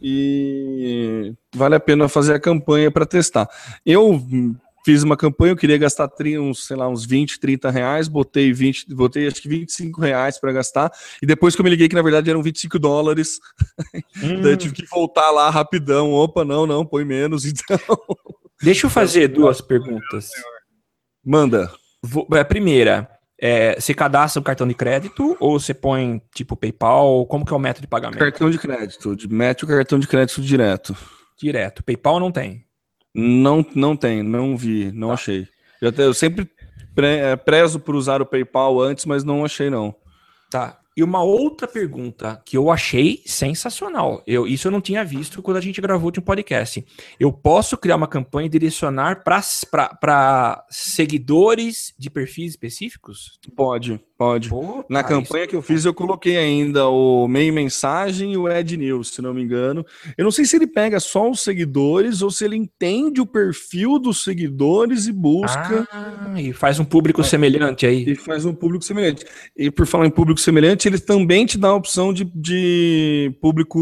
[0.00, 3.48] e vale a pena fazer a campanha para testar.
[3.84, 4.22] Eu
[4.84, 8.94] fiz uma campanha, eu queria gastar uns, sei lá, uns 20, 30 reais, botei 20,
[8.94, 12.02] botei acho que 25 reais para gastar, e depois que eu me liguei que na
[12.02, 13.40] verdade eram 25 dólares,
[14.22, 14.42] hum.
[14.42, 17.80] daí eu tive que voltar lá rapidão, opa, não, não, põe menos, então
[18.62, 20.30] Deixa eu fazer duas perguntas.
[21.24, 21.70] Manda.
[22.38, 27.26] a primeira, é, você cadastra o cartão de crédito ou você põe tipo PayPal?
[27.26, 28.18] Como que é o método de pagamento?
[28.18, 29.16] Cartão de crédito.
[29.28, 30.96] Mete o cartão de crédito direto.
[31.38, 31.84] Direto.
[31.84, 32.64] PayPal não tem?
[33.14, 34.22] Não, não tem.
[34.22, 34.90] Não vi.
[34.92, 35.14] Não tá.
[35.14, 35.48] achei.
[35.80, 36.48] Eu, eu sempre
[36.94, 39.94] pre, é, prezo por usar o PayPal antes, mas não achei não.
[40.50, 40.78] Tá.
[40.97, 44.22] E uma outra pergunta que eu achei sensacional.
[44.26, 46.86] Eu, isso eu não tinha visto quando a gente gravou de um podcast.
[47.20, 53.38] Eu posso criar uma campanha e direcionar para seguidores de perfis específicos?
[53.55, 54.49] Pode, pode.
[54.49, 58.77] Pô, Na campanha que eu fiz, eu coloquei ainda o meio mensagem e o Ed
[58.77, 59.85] News, se não me engano.
[60.17, 63.99] Eu não sei se ele pega só os seguidores ou se ele entende o perfil
[63.99, 65.87] dos seguidores e busca.
[65.93, 68.11] Ah, e faz um público semelhante aí.
[68.11, 69.25] E faz um público semelhante.
[69.57, 73.79] E por falar em público semelhante, ele também te dá a opção de, de público.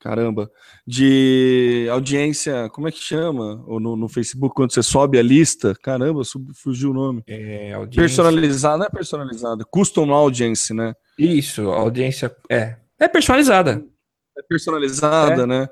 [0.00, 0.50] Caramba,
[0.88, 3.62] de audiência, como é que chama?
[3.66, 7.22] Ou no, no Facebook, quando você sobe a lista, caramba, sub, fugiu o nome.
[7.26, 8.00] É, audiência...
[8.00, 10.94] Personalizada, não é personalizada, custom audience, né?
[11.18, 12.76] Isso, audiência, é.
[12.98, 13.84] É personalizada.
[14.34, 15.46] É personalizada, é.
[15.46, 15.68] né?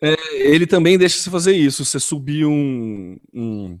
[0.00, 0.14] É,
[0.48, 3.76] ele também deixa você fazer isso, você subir um, um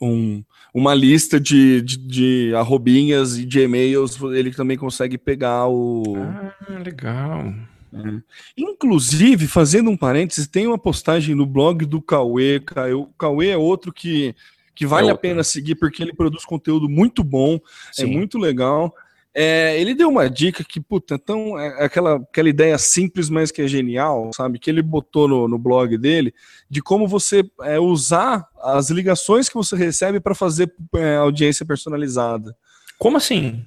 [0.00, 6.02] um, uma lista de, de, de arrobinhas e de e-mails, ele também consegue pegar o.
[6.16, 7.52] Ah, legal.
[7.92, 8.22] É.
[8.56, 12.60] Inclusive, fazendo um parênteses, tem uma postagem no blog do Cauê.
[12.96, 14.34] O Cauê é outro que,
[14.74, 17.60] que vale é a pena seguir, porque ele produz conteúdo muito bom, é
[17.92, 18.04] Sim.
[18.04, 18.94] é muito legal.
[19.34, 23.62] É, ele deu uma dica que, puta, então, é aquela, aquela ideia simples, mas que
[23.62, 24.58] é genial, sabe?
[24.58, 26.34] Que ele botou no, no blog dele,
[26.68, 32.54] de como você é, usar as ligações que você recebe para fazer é, audiência personalizada.
[32.98, 33.64] Como assim?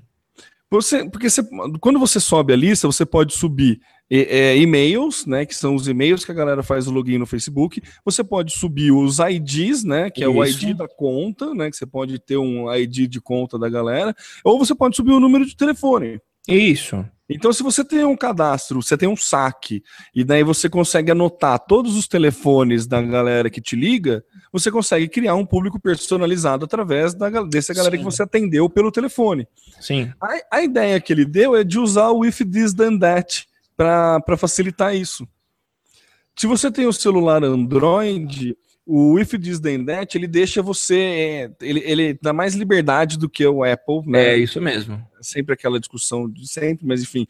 [0.70, 1.42] Você, porque você,
[1.80, 3.80] quando você sobe a lista, você pode subir
[4.10, 7.82] e-mails, né, que são os e-mails que a galera faz o login no Facebook.
[8.04, 11.86] Você pode subir os IDs, né, que é o ID da conta, né, que você
[11.86, 15.56] pode ter um ID de conta da galera, ou você pode subir o número de
[15.56, 16.20] telefone.
[16.48, 17.04] Isso.
[17.28, 19.82] Então, se você tem um cadastro, você tem um saque,
[20.14, 25.08] e daí você consegue anotar todos os telefones da galera que te liga, você consegue
[25.08, 28.04] criar um público personalizado através da, dessa galera Sim.
[28.04, 29.48] que você atendeu pelo telefone.
[29.80, 30.12] Sim.
[30.22, 34.38] A, a, ideia que ele deu é de usar o if this then that para
[34.38, 35.28] facilitar isso.
[36.36, 40.96] Se você tem o celular Android, o If This Then That, ele deixa você.
[40.96, 44.34] É, ele, ele dá mais liberdade do que o Apple, né?
[44.34, 45.02] É isso mesmo.
[45.22, 47.26] Sempre aquela discussão de sempre, mas enfim.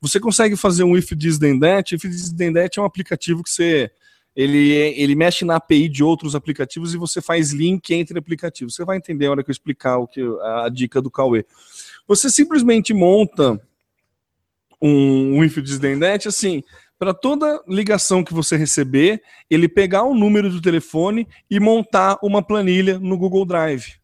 [0.00, 1.94] Você consegue fazer um If This Then That.
[1.94, 3.90] If This Then That é um aplicativo que você.
[4.36, 8.74] Ele, ele mexe na API de outros aplicativos e você faz link entre aplicativos.
[8.74, 11.44] Você vai entender a hora que eu explicar o que, a dica do Cauê.
[12.08, 13.60] Você simplesmente monta
[14.84, 16.62] um, um InfoDisneyNet, assim,
[16.98, 22.42] para toda ligação que você receber, ele pegar o número do telefone e montar uma
[22.42, 23.94] planilha no Google Drive.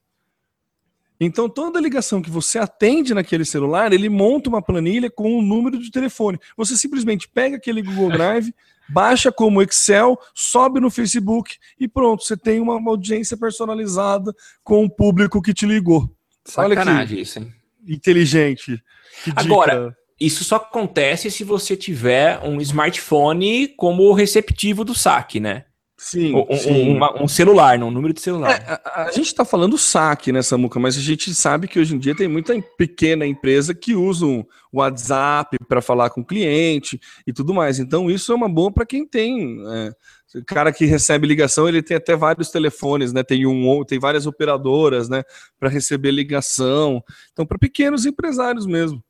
[1.20, 5.78] Então, toda ligação que você atende naquele celular, ele monta uma planilha com o número
[5.78, 6.41] de telefone.
[6.57, 8.55] Você simplesmente pega aquele Google Drive,
[8.89, 14.91] baixa como Excel, sobe no Facebook e pronto, você tem uma audiência personalizada com o
[14.91, 16.11] público que te ligou.
[16.43, 17.53] Sacanagem Olha que isso, hein?
[17.87, 18.83] Inteligente.
[19.37, 25.64] Agora, isso só acontece se você tiver um smartphone como receptivo do saque, né?
[26.03, 26.99] Sim, um, sim.
[26.99, 28.53] Um, um, celular, não um número de celular.
[28.53, 30.81] É, a, a, gente está falando saque, né, Samuca?
[30.81, 34.47] Mas a gente sabe que hoje em dia tem muita pequena empresa que usa o
[34.73, 37.79] WhatsApp para falar com o cliente e tudo mais.
[37.79, 39.59] Então, isso é uma boa para quem tem.
[39.68, 39.93] É,
[40.39, 43.23] o cara que recebe ligação, ele tem até vários telefones, né?
[43.23, 45.23] Tem um, tem várias operadoras, né,
[45.59, 47.05] para receber ligação.
[47.31, 49.05] Então, para pequenos empresários mesmo.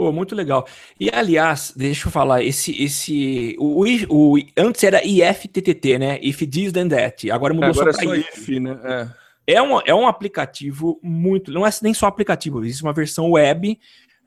[0.00, 0.64] Oh, muito legal.
[1.00, 6.20] E aliás, deixa eu falar, esse, esse, o, o, o antes era IFTTT, né?
[6.22, 7.28] If this then that.
[7.32, 8.78] Agora mudou Agora só para é if, if, né?
[8.84, 9.54] É.
[9.54, 13.76] É, um, é um aplicativo muito, não é nem só aplicativo, existe uma versão web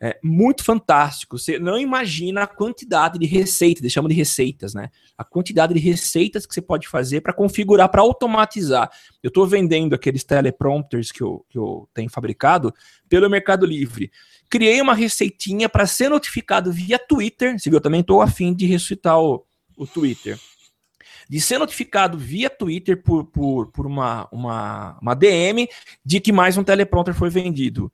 [0.01, 1.37] é, muito fantástico.
[1.37, 4.89] Você não imagina a quantidade de receitas, eles chamam de receitas, né?
[5.17, 8.89] A quantidade de receitas que você pode fazer para configurar, para automatizar.
[9.21, 12.73] Eu estou vendendo aqueles teleprompters que eu, que eu tenho fabricado
[13.07, 14.11] pelo Mercado Livre
[14.51, 17.57] criei uma receitinha para ser notificado via Twitter.
[17.57, 19.45] Você viu, eu também estou afim de ressuscitar o,
[19.77, 20.37] o Twitter.
[21.29, 25.69] De ser notificado via Twitter por, por, por uma, uma, uma DM
[26.03, 27.89] de que mais um teleprompter foi vendido.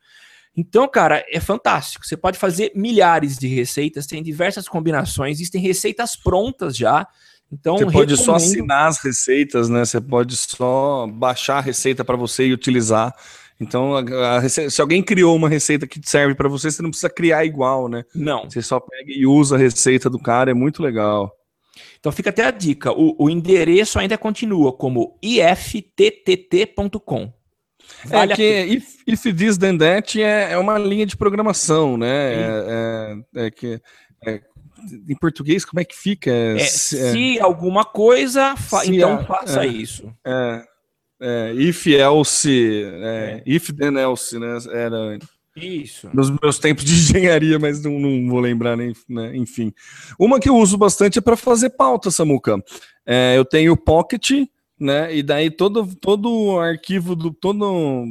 [0.57, 2.03] Então, cara, é fantástico.
[2.05, 7.07] Você pode fazer milhares de receitas, tem diversas combinações, existem receitas prontas já.
[7.51, 8.17] Então, você pode recomendo...
[8.17, 9.85] só assinar as receitas, né?
[9.85, 13.13] Você pode só baixar a receita para você e utilizar.
[13.59, 17.09] Então, a, a se alguém criou uma receita que serve para você, você não precisa
[17.09, 18.03] criar igual, né?
[18.13, 18.49] Não.
[18.49, 21.31] Você só pega e usa a receita do cara, é muito legal.
[21.99, 26.97] Então fica até a dica: o, o endereço ainda continua como ifttt.com.
[28.05, 31.97] É vale é que if, if this then that é, é uma linha de programação,
[31.97, 32.33] né?
[32.33, 33.81] É, é, é, que
[34.25, 34.41] é,
[35.07, 36.31] em português como é que fica?
[36.59, 40.13] Se, se alguma coisa, fa se então faça isso.
[40.25, 40.63] É.
[41.55, 43.41] If else, é.
[43.45, 44.57] if then else, né?
[44.71, 45.17] Era
[45.57, 46.09] isso.
[46.13, 49.35] Nos meus tempos de engenharia, mas não, não vou lembrar nem, né?
[49.35, 49.73] enfim.
[50.19, 52.63] Uma que eu uso bastante é para fazer pauta, Samuca.
[53.05, 54.31] É, eu tenho o Pocket,
[54.79, 55.15] né?
[55.15, 58.05] E daí todo todo o arquivo do todo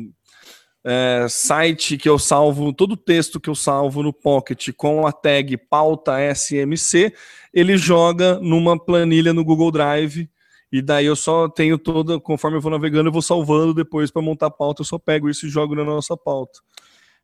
[0.84, 5.12] é, site que eu salvo, todo o texto que eu salvo no Pocket com a
[5.12, 7.12] tag pauta SMC,
[7.52, 10.30] ele joga numa planilha no Google Drive
[10.70, 14.22] e daí eu só tenho toda, conforme eu vou navegando, eu vou salvando depois para
[14.22, 16.60] montar a pauta, eu só pego isso e jogo na nossa pauta.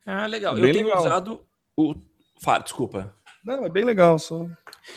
[0.06, 0.54] Ah, legal.
[0.54, 1.02] Bem eu tenho legal.
[1.02, 1.40] usado
[1.76, 1.94] o.
[2.40, 3.14] Fala, desculpa.
[3.44, 4.18] Não, é bem legal.
[4.18, 4.46] Só...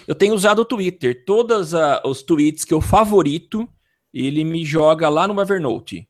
[0.07, 1.23] Eu tenho usado o Twitter.
[1.25, 3.67] Todos uh, os tweets que eu favorito,
[4.15, 6.07] ele me joga lá no Evernote.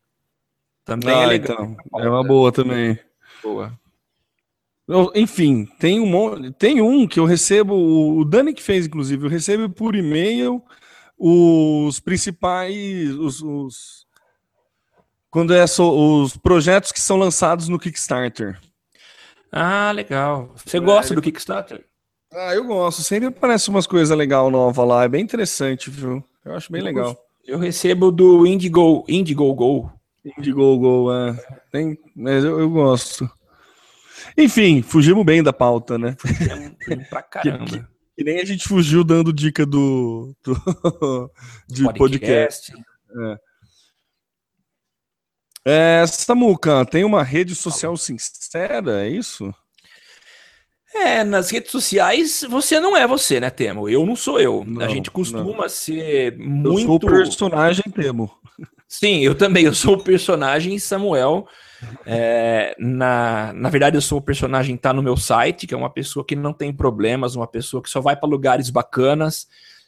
[0.84, 1.76] Também é ah, é legal.
[1.86, 3.00] Então, é uma boa também.
[3.42, 3.74] Boa.
[4.88, 9.30] Eu, enfim, tem um, tem um que eu recebo, o Dani que fez, inclusive, eu
[9.30, 10.62] recebo por e-mail
[11.18, 14.06] os principais, os, os,
[15.32, 15.90] Quando é so,
[16.22, 18.60] os projetos que são lançados no Kickstarter.
[19.52, 20.54] Ah, legal.
[20.56, 21.84] Você gosta do Kickstarter?
[22.32, 23.02] Ah, eu gosto.
[23.02, 25.06] Sempre aparece umas coisas legais novas lá.
[25.06, 26.24] É bem interessante, viu?
[26.44, 27.18] Eu acho bem legal.
[27.46, 29.94] Eu recebo do Indigo, Indiegogo.
[30.38, 31.34] Indiegogo, é.
[31.72, 33.30] Tem, mas eu, eu gosto.
[34.36, 36.16] Enfim, fugimos bem da pauta, né?
[37.10, 37.66] pra caramba.
[37.66, 37.86] Que, que,
[38.18, 40.56] que, nem a gente fugiu dando dica do, do
[41.70, 42.72] de podcast.
[42.72, 42.74] podcast.
[45.66, 46.02] É.
[46.02, 49.54] é, Samuca, tem uma rede social sincera, é isso?
[50.96, 53.90] É, nas redes sociais você não é você, né, Temo?
[53.90, 54.64] Eu não sou eu.
[54.66, 55.70] Não, a gente costuma não.
[55.70, 56.80] ser muito.
[56.80, 58.32] Eu sou o personagem Temo.
[58.88, 59.66] Sim, eu também.
[59.66, 61.48] Eu sou o personagem Samuel.
[62.06, 65.90] É, na, na verdade, eu sou o personagem tá no meu site, que é uma
[65.90, 69.48] pessoa que não tem problemas, uma pessoa que só vai para lugares bacanas.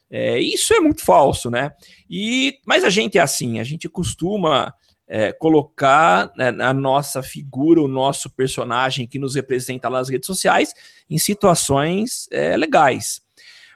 [0.09, 1.71] É, isso é muito falso, né?
[2.09, 4.73] E mas a gente é assim, a gente costuma
[5.07, 10.27] é, colocar né, a nossa figura, o nosso personagem que nos representa lá nas redes
[10.27, 10.73] sociais
[11.09, 13.21] em situações é, legais.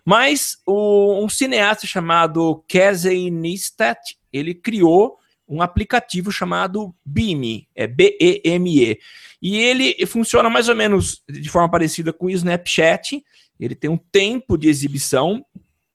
[0.03, 5.17] Mas o, um cineasta chamado Casey Neistat, ele criou
[5.47, 8.99] um aplicativo chamado Beam, é B-E-M-E.
[9.41, 13.21] E ele funciona mais ou menos de forma parecida com o Snapchat.
[13.59, 15.45] Ele tem um tempo de exibição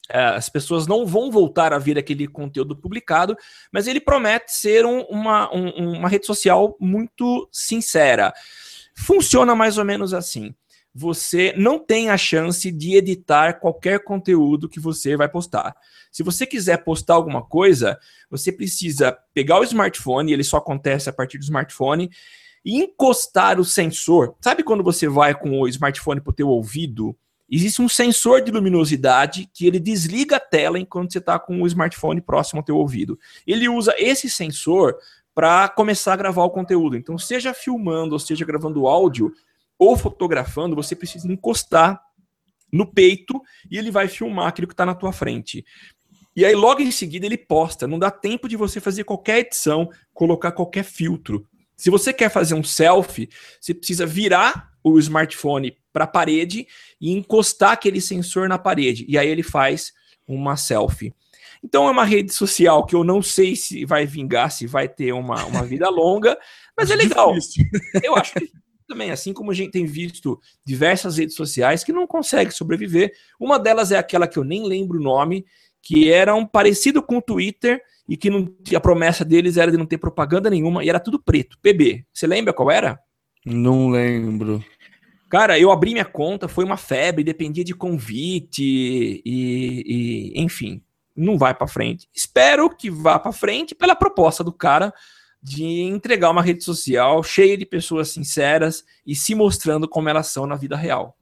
[0.08, 3.36] as pessoas não vão voltar a ver aquele conteúdo publicado,
[3.72, 8.32] mas ele promete ser um, uma, um, uma rede social muito sincera.
[8.94, 10.54] Funciona mais ou menos assim.
[10.94, 15.76] Você não tem a chance de editar qualquer conteúdo que você vai postar.
[16.10, 17.98] Se você quiser postar alguma coisa,
[18.30, 22.10] você precisa pegar o smartphone, ele só acontece a partir do smartphone,
[22.64, 24.34] e encostar o sensor.
[24.40, 27.14] Sabe quando você vai com o smartphone para o teu ouvido
[27.48, 31.66] Existe um sensor de luminosidade que ele desliga a tela enquanto você está com o
[31.66, 33.18] smartphone próximo ao teu ouvido.
[33.46, 34.96] Ele usa esse sensor
[35.34, 36.96] para começar a gravar o conteúdo.
[36.96, 39.32] Então, seja filmando, ou seja gravando áudio
[39.78, 42.00] ou fotografando, você precisa encostar
[42.72, 43.40] no peito
[43.70, 45.64] e ele vai filmar aquilo que está na tua frente.
[46.34, 47.86] E aí, logo em seguida, ele posta.
[47.86, 51.46] Não dá tempo de você fazer qualquer edição, colocar qualquer filtro.
[51.76, 53.28] Se você quer fazer um selfie,
[53.60, 56.66] você precisa virar o smartphone para a parede
[57.00, 59.04] e encostar aquele sensor na parede.
[59.08, 59.92] E aí ele faz
[60.26, 61.12] uma selfie.
[61.62, 65.12] Então é uma rede social que eu não sei se vai vingar, se vai ter
[65.12, 66.38] uma, uma vida longa,
[66.78, 67.34] mas é legal.
[68.02, 68.50] Eu acho que
[68.86, 73.12] também, assim como a gente tem visto diversas redes sociais que não conseguem sobreviver.
[73.40, 75.44] Uma delas é aquela que eu nem lembro o nome,
[75.82, 79.76] que era um parecido com o Twitter e que não, a promessa deles era de
[79.76, 81.58] não ter propaganda nenhuma e era tudo preto.
[81.60, 82.06] PB.
[82.12, 83.00] Você lembra qual era?
[83.44, 84.64] Não lembro.
[85.28, 89.22] Cara, eu abri minha conta, foi uma febre, dependia de convite e,
[90.34, 90.82] e enfim,
[91.16, 92.08] não vai para frente.
[92.14, 94.92] Espero que vá para frente pela proposta do cara
[95.42, 100.46] de entregar uma rede social cheia de pessoas sinceras e se mostrando como elas são
[100.46, 101.16] na vida real.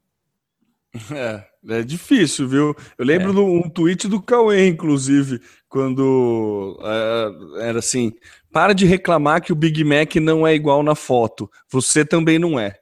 [1.13, 1.45] É,
[1.81, 2.77] é difícil, viu?
[2.97, 3.35] Eu lembro é.
[3.35, 8.13] de um tweet do Cauê, inclusive, quando é, era assim:
[8.55, 11.51] para de reclamar que o Big Mac não é igual na foto.
[11.69, 12.79] Você também não é.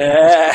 [0.00, 0.50] é.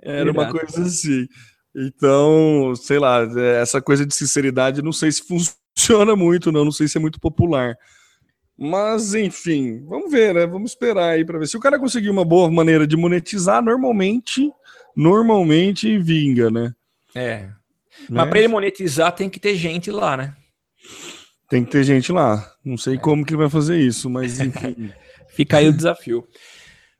[0.00, 1.28] Era uma coisa assim.
[1.74, 3.20] Então, sei lá,
[3.60, 6.64] essa coisa de sinceridade, não sei se funciona muito, não.
[6.64, 7.76] Não sei se é muito popular.
[8.56, 10.46] Mas, enfim, vamos ver, né?
[10.46, 11.46] Vamos esperar aí para ver.
[11.46, 14.50] Se o cara conseguir uma boa maneira de monetizar, normalmente,
[14.96, 16.74] normalmente vinga, né?
[17.14, 17.40] É.
[17.42, 17.54] Né?
[18.08, 20.34] Mas para ele monetizar, tem que ter gente lá, né?
[21.48, 22.52] Tem que ter gente lá.
[22.64, 22.98] Não sei é.
[22.98, 24.90] como que ele vai fazer isso, mas enfim.
[25.28, 26.26] Fica aí o desafio.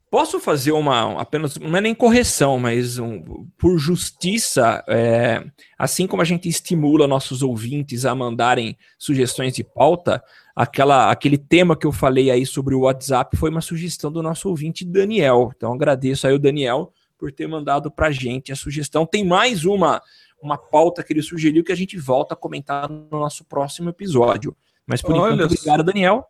[0.08, 3.22] Posso fazer uma apenas não é nem correção, mas um,
[3.58, 5.44] por justiça, é,
[5.76, 10.22] assim como a gente estimula nossos ouvintes a mandarem sugestões de pauta,
[10.54, 14.48] aquela, aquele tema que eu falei aí sobre o WhatsApp foi uma sugestão do nosso
[14.48, 15.52] ouvinte Daniel.
[15.56, 19.04] Então agradeço aí o Daniel por ter mandado para gente a sugestão.
[19.04, 20.00] Tem mais uma
[20.46, 24.56] uma pauta que ele sugeriu que a gente volta a comentar no nosso próximo episódio.
[24.86, 26.26] Mas por Olha enquanto, obrigado, Daniel.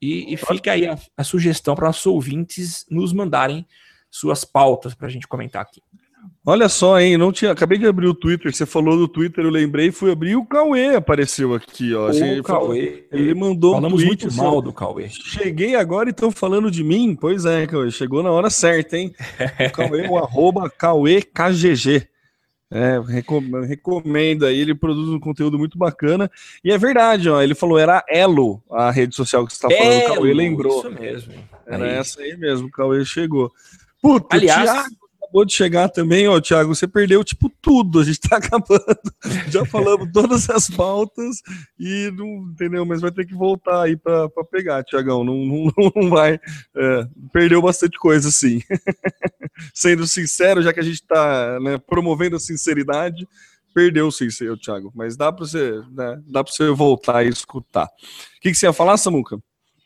[0.00, 3.66] E, e fica aí a, a sugestão para nossos ouvintes nos mandarem
[4.10, 5.82] suas pautas para a gente comentar aqui.
[6.44, 7.16] Olha só, hein?
[7.16, 7.50] Não tinha.
[7.50, 8.54] Acabei de abrir o Twitter.
[8.54, 12.10] Você falou do Twitter, eu lembrei, fui abrir o Cauê apareceu aqui, ó.
[12.10, 13.06] O Cauê.
[13.10, 15.08] Ele mandou Falamos um tweet, muito mal do Cauê.
[15.08, 17.16] Cheguei agora e estão falando de mim?
[17.20, 17.90] Pois é, Cauê.
[17.90, 19.12] Chegou na hora certa, hein?
[19.68, 22.08] o Cauê, o arroba KGG.
[22.70, 22.98] É,
[23.68, 26.30] recomendo aí, ele produz um conteúdo muito bacana.
[26.64, 30.02] E é verdade, ó, ele falou, era Elo, a rede social que você está falando,
[30.02, 30.78] o Cauê lembrou.
[30.80, 31.34] Isso mesmo.
[31.66, 31.90] Era aí.
[31.92, 33.52] essa aí mesmo, o Cauê chegou.
[34.02, 35.05] Puta, Aliás, Thiago
[35.36, 38.84] acabou de chegar também, ó, Thiago, você perdeu, tipo, tudo, a gente tá acabando,
[39.48, 41.42] já falamos todas as pautas
[41.78, 46.08] e não, entendeu, mas vai ter que voltar aí pra pegar, Thiagão, não, não, não
[46.08, 46.40] vai,
[46.74, 48.62] é, perdeu bastante coisa, sim.
[49.74, 53.28] Sendo sincero, já que a gente tá né, promovendo a sinceridade,
[53.74, 54.28] perdeu sim,
[54.62, 57.84] Thiago, mas dá para você, né, dá para você voltar e escutar.
[57.84, 59.38] O que, que você ia falar, Samuca?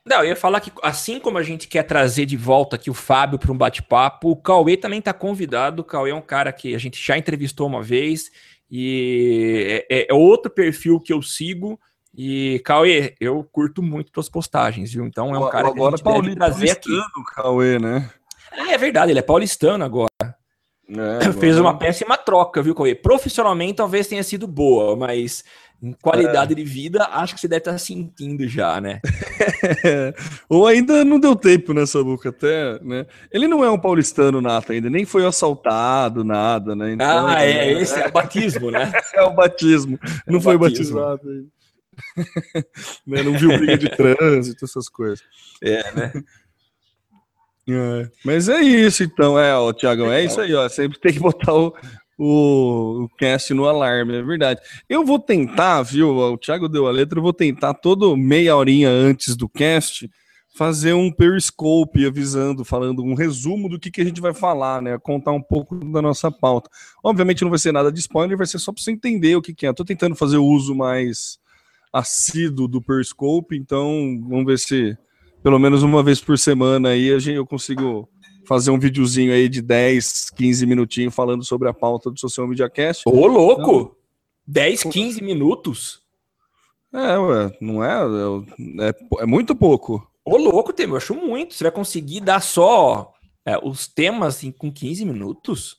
[0.06, 2.94] Não, eu ia falar que assim como a gente quer trazer de volta aqui o
[2.94, 5.82] Fábio para um bate-papo, o Cauê também está convidado.
[5.82, 8.30] O Cauê é um cara que a gente já entrevistou uma vez
[8.70, 11.78] e é, é outro perfil que eu sigo.
[12.16, 15.06] E, Cauê, eu curto muito tuas postagens, viu?
[15.06, 17.00] Então é um cara agora que a gente deve trazer aqui.
[17.34, 18.10] Cauê, né?
[18.52, 20.10] É, é verdade, ele é paulistano agora.
[20.88, 22.94] É, Fez uma péssima troca, viu, Cauê?
[22.94, 25.44] Profissionalmente talvez tenha sido boa, mas
[25.82, 26.56] em qualidade é.
[26.56, 29.00] de vida, acho que você deve estar sentindo já, né?
[30.48, 33.06] Ou ainda não deu tempo nessa boca, até, né?
[33.32, 36.92] Ele não é um paulistano nato ainda, nem foi assaltado, nada, né?
[36.92, 38.92] Então, ah, é, é, esse é o batismo, né?
[39.14, 39.98] é o batismo.
[40.26, 41.00] É não o foi batismo.
[41.00, 41.48] batizado ainda.
[43.06, 43.22] né?
[43.22, 45.22] Não viu briga de trânsito, essas coisas.
[45.62, 46.12] É, né?
[47.68, 48.10] É.
[48.24, 50.68] Mas é isso, então, é, ó, Tiagão, é isso aí, ó.
[50.68, 51.74] Sempre tem que botar o,
[52.22, 54.60] o, o cast no alarme, é verdade.
[54.86, 56.14] Eu vou tentar, viu?
[56.14, 60.10] O Thiago deu a letra, eu vou tentar todo meia horinha antes do cast
[60.54, 64.98] fazer um periscope avisando, falando um resumo do que, que a gente vai falar, né?
[64.98, 66.68] Contar um pouco da nossa pauta.
[67.02, 69.54] Obviamente não vai ser nada de spoiler, vai ser só para você entender o que,
[69.54, 69.72] que é.
[69.72, 71.38] Tô tentando fazer o uso mais
[71.90, 74.98] assíduo do periscope, então vamos ver se
[75.42, 78.06] pelo menos uma vez por semana aí eu consigo
[78.50, 82.68] fazer um videozinho aí de 10, 15 minutinhos falando sobre a pauta do Social Media
[82.68, 83.08] Cast.
[83.08, 83.70] Ô, louco!
[83.70, 83.96] Então,
[84.44, 86.02] 10, 15 minutos?
[86.92, 88.00] É, ué, não é?
[88.80, 90.04] É, é, muito pouco.
[90.24, 91.54] Ô, louco, Temer, eu acho muito.
[91.54, 93.14] Você vai conseguir dar só
[93.46, 95.78] é, os temas assim, com 15 minutos?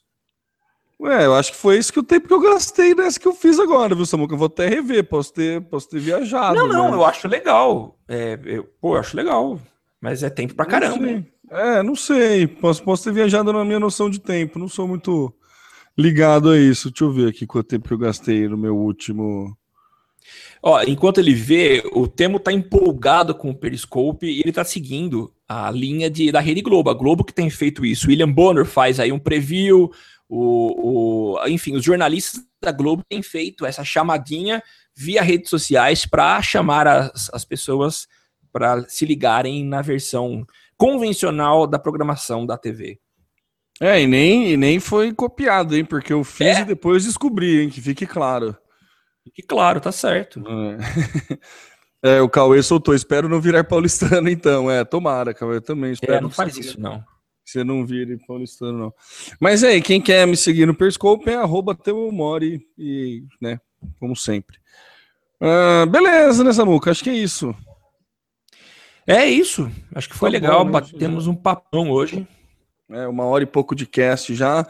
[0.97, 3.33] Ué, eu acho que foi isso que o tempo que eu gastei nessa que eu
[3.33, 4.33] fiz agora, viu, Samuca?
[4.33, 6.55] Eu vou até rever, posso ter, posso ter viajado.
[6.55, 6.93] Não, não, mas...
[6.93, 7.99] eu acho legal.
[8.07, 9.59] É, eu, pô, eu acho legal.
[9.99, 11.21] Mas é tempo pra caramba.
[11.51, 12.47] É, não sei.
[12.47, 14.57] Posso, posso ter viajado na minha noção de tempo.
[14.57, 15.33] Não sou muito
[15.97, 16.89] ligado a isso.
[16.89, 19.55] Deixa eu ver aqui quanto tempo que eu gastei no meu último.
[20.63, 25.33] Ó, enquanto ele vê, o Temo tá empolgado com o Periscope e ele tá seguindo
[25.45, 26.89] a linha de, da Rede Globo.
[26.89, 28.07] A Globo que tem feito isso.
[28.07, 29.91] William Bonner faz aí um preview.
[30.29, 34.63] O, o, enfim, os jornalistas da Globo têm feito essa chamadinha
[34.95, 38.07] via redes sociais para chamar as, as pessoas
[38.53, 40.45] para se ligarem na versão
[40.81, 42.99] convencional da programação da TV.
[43.79, 45.85] É, e nem, e nem foi copiado, hein?
[45.85, 46.61] Porque eu fiz é.
[46.61, 47.69] e depois descobri, hein?
[47.69, 48.57] Que fique claro.
[49.23, 50.41] Fique claro, tá certo.
[52.03, 52.17] É.
[52.17, 52.21] é.
[52.21, 52.95] o Cauê soltou.
[52.95, 54.71] Espero não virar paulistano, então.
[54.71, 55.91] É, tomara, Cauê, também.
[55.91, 57.03] Espero é, não faz isso, não.
[57.45, 58.93] Você não vire paulistano, não.
[59.39, 63.59] Mas aí, quem quer me seguir no Periscope é arroba Teomori e, né,
[63.99, 64.57] como sempre.
[65.39, 66.89] Ah, beleza, né, Samuca?
[66.89, 67.55] Acho que é isso.
[69.07, 69.69] É isso.
[69.93, 70.59] Acho que foi tá legal.
[70.59, 70.71] Bom, né?
[70.71, 72.27] Batemos um papão hoje.
[72.89, 74.65] É, uma hora e pouco de cast já.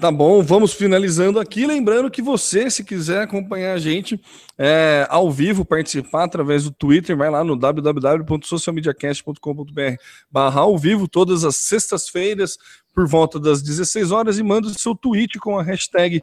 [0.00, 1.66] Tá bom, vamos finalizando aqui.
[1.66, 4.20] Lembrando que você, se quiser acompanhar a gente
[4.58, 9.94] é, ao vivo, participar através do Twitter, vai lá no www.socialmediacast.com.br
[10.28, 12.58] barra ao vivo, todas as sextas-feiras,
[12.92, 16.20] por volta das 16 horas, e manda o seu tweet com a hashtag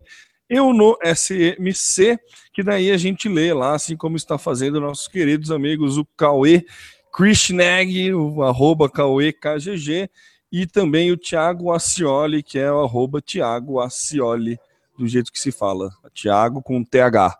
[0.50, 2.20] eu no SMC,
[2.52, 6.66] que daí a gente lê lá, assim como está fazendo nossos queridos amigos, o Cauê
[7.12, 10.10] Krishnag, o arroba KGG,
[10.52, 14.60] e também o Thiago Acioli, que é o arroba Thiago Acioli,
[14.98, 15.92] do jeito que se fala.
[16.14, 17.38] Thiago com TH.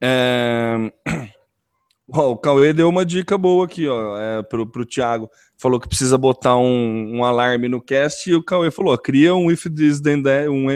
[0.00, 0.92] É...
[2.08, 5.30] o Cauê deu uma dica boa aqui, ó, é, pro, pro Thiago.
[5.56, 9.34] Falou que precisa botar um, um alarme no cast e o Cauê falou: ó, cria
[9.34, 10.68] um if this then that, um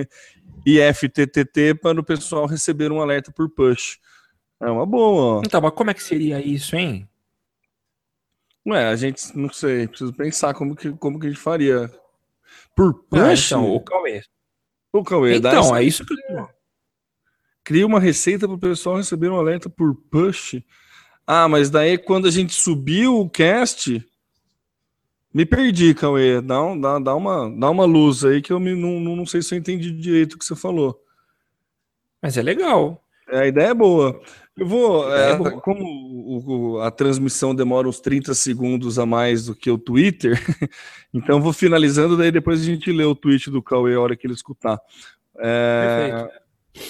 [0.67, 3.99] IFTTT para o pessoal receber um alerta por push.
[4.61, 5.43] É uma boa.
[5.45, 7.09] Então, mas como é que seria isso, hein?
[8.67, 11.91] Ué, a gente não sei, preciso pensar como que, como que a gente faria.
[12.75, 13.19] Por push?
[13.21, 14.23] Ah, então, o Cauê.
[14.93, 16.49] O Cauê, Então, é isso que eu...
[17.63, 20.63] Cria uma receita para o pessoal receber um alerta por push.
[21.27, 24.07] Ah, mas daí quando a gente subiu o cast,
[25.33, 26.41] me perdi, Cauê.
[26.41, 29.27] Dá, um, dá, dá, uma, dá uma luz aí que eu me, não, não, não
[29.27, 31.03] sei se eu entendi direito o que você falou.
[32.23, 33.03] Mas é legal.
[33.29, 34.21] É, a ideia é boa.
[34.57, 35.13] Eu vou.
[35.13, 39.71] É, é como o, o, a transmissão demora uns 30 segundos a mais do que
[39.71, 40.39] o Twitter,
[41.13, 44.27] então vou finalizando, daí depois a gente lê o tweet do Cauê a hora que
[44.27, 44.79] ele escutar.
[45.39, 46.29] É,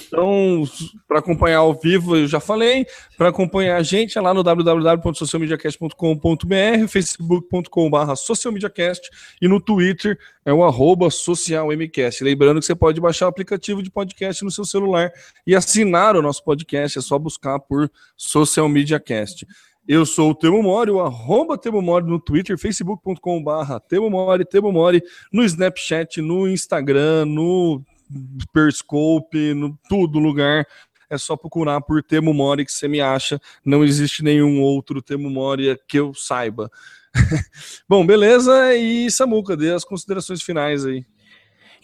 [0.06, 0.64] Então,
[1.06, 2.86] para acompanhar ao vivo, eu já falei.
[3.18, 9.10] Para acompanhar a gente é lá no www.socialmediacast.com.br, facebook.com.br socialmediacast
[9.42, 12.24] e no Twitter é o arroba socialmcast.
[12.24, 15.12] Lembrando que você pode baixar o aplicativo de podcast no seu celular
[15.46, 19.46] e assinar o nosso podcast, é só buscar por Social Media Cast.
[19.86, 24.72] Eu sou o Temo Mori, o arroba Temo Mori no Twitter, facebook.com.br Temo Mori, Temo
[24.72, 27.84] Mori, no Snapchat, no Instagram, no
[28.52, 30.66] Periscope, no tudo lugar.
[31.10, 33.40] É só procurar por Temo Mori que você me acha.
[33.64, 36.70] Não existe nenhum outro Temo Mori que eu saiba.
[37.88, 38.74] Bom, beleza.
[38.74, 41.04] E Samuca, dê as considerações finais aí.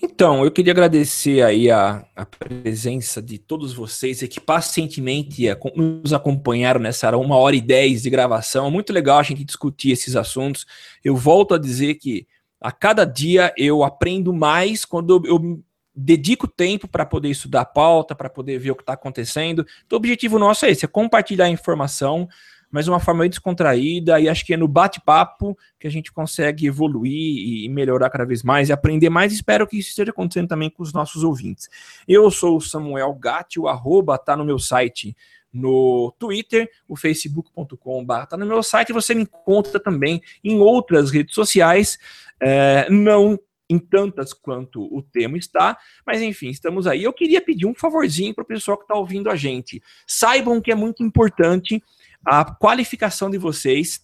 [0.03, 5.45] Então, eu queria agradecer aí a, a presença de todos vocês que pacientemente
[5.77, 8.71] nos acompanharam nessa uma hora e dez de gravação.
[8.71, 10.65] Muito legal a gente discutir esses assuntos.
[11.05, 12.27] Eu volto a dizer que
[12.59, 15.63] a cada dia eu aprendo mais quando eu
[16.01, 19.67] dedico tempo para poder estudar a pauta, para poder ver o que está acontecendo.
[19.87, 22.29] Então, o objetivo nosso é esse, é compartilhar a informação,
[22.71, 26.67] mas de uma forma descontraída, e acho que é no bate-papo que a gente consegue
[26.67, 29.33] evoluir e melhorar cada vez mais e aprender mais.
[29.33, 31.69] Espero que isso esteja acontecendo também com os nossos ouvintes.
[32.07, 35.17] Eu sou o Samuel Gatti, o arroba está no meu site
[35.53, 41.35] no Twitter, o facebook.com.br tá no meu site, você me encontra também em outras redes
[41.35, 41.99] sociais,
[42.41, 43.37] é, não
[43.71, 47.05] em tantas quanto o tema está, mas enfim, estamos aí.
[47.05, 49.81] Eu queria pedir um favorzinho para o pessoal que está ouvindo a gente.
[50.07, 51.81] Saibam que é muito importante
[52.27, 54.01] a qualificação de vocês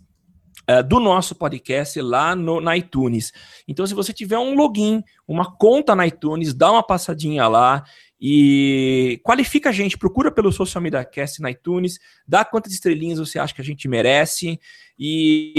[0.70, 3.32] uh, do nosso podcast lá no, na iTunes.
[3.66, 7.82] Então, se você tiver um login, uma conta na iTunes, dá uma passadinha lá
[8.20, 13.38] e qualifica a gente, procura pelo Social Media Cast na iTunes, dá quantas estrelinhas você
[13.38, 14.58] acha que a gente merece
[14.98, 15.52] e,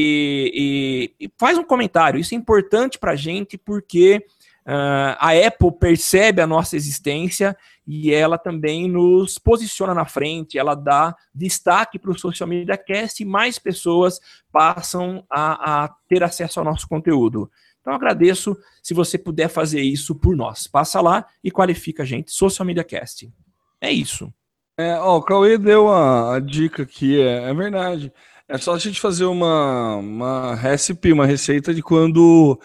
[1.19, 2.19] e, e faz um comentário.
[2.19, 4.25] Isso é importante para a gente porque
[4.67, 7.55] Uh, a Apple percebe a nossa existência
[7.88, 13.23] e ela também nos posiciona na frente, ela dá destaque para o Social Media Cast
[13.23, 14.19] e mais pessoas
[14.51, 17.49] passam a, a, ter acesso ao nosso conteúdo.
[17.88, 20.68] Então agradeço se você puder fazer isso por nós.
[20.68, 23.31] Passa lá e qualifica a gente, Social Media Cast.
[23.80, 24.30] É isso.
[24.77, 28.11] É, ó, o Cauê deu a, a dica aqui, é, é, verdade.
[28.45, 32.59] É só a gente fazer uma, uma recipe, uma receita de quando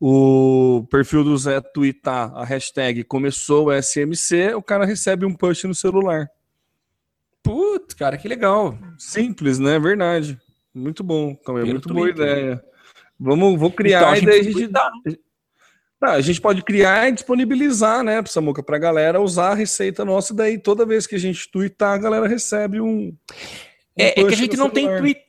[0.00, 5.62] o perfil do Zé tweetar a hashtag começou o SMC, o cara recebe um push
[5.64, 6.28] no celular.
[7.44, 8.76] Putz, cara, que legal.
[8.98, 9.78] Simples, né?
[9.78, 10.36] Verdade.
[10.74, 11.38] Muito bom.
[11.40, 12.60] Então, é muito boa ideia.
[13.18, 14.68] Vamos, vou criar então, a, gente a gente...
[16.00, 20.04] Tá, a gente pode criar e disponibilizar, né, Samuca, para a galera usar a receita
[20.04, 22.86] nossa, daí toda vez que a gente tweetar, a galera recebe um.
[22.86, 23.16] um
[23.96, 24.72] é, é, que a gente não celular.
[24.72, 25.24] tem tweet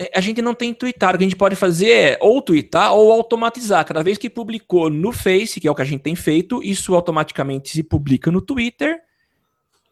[0.00, 1.16] é, a gente não tem tweetado.
[1.16, 3.84] O que a gente pode fazer é ou tweetar ou automatizar.
[3.84, 6.94] Cada vez que publicou no Face, que é o que a gente tem feito, isso
[6.94, 8.98] automaticamente se publica no Twitter.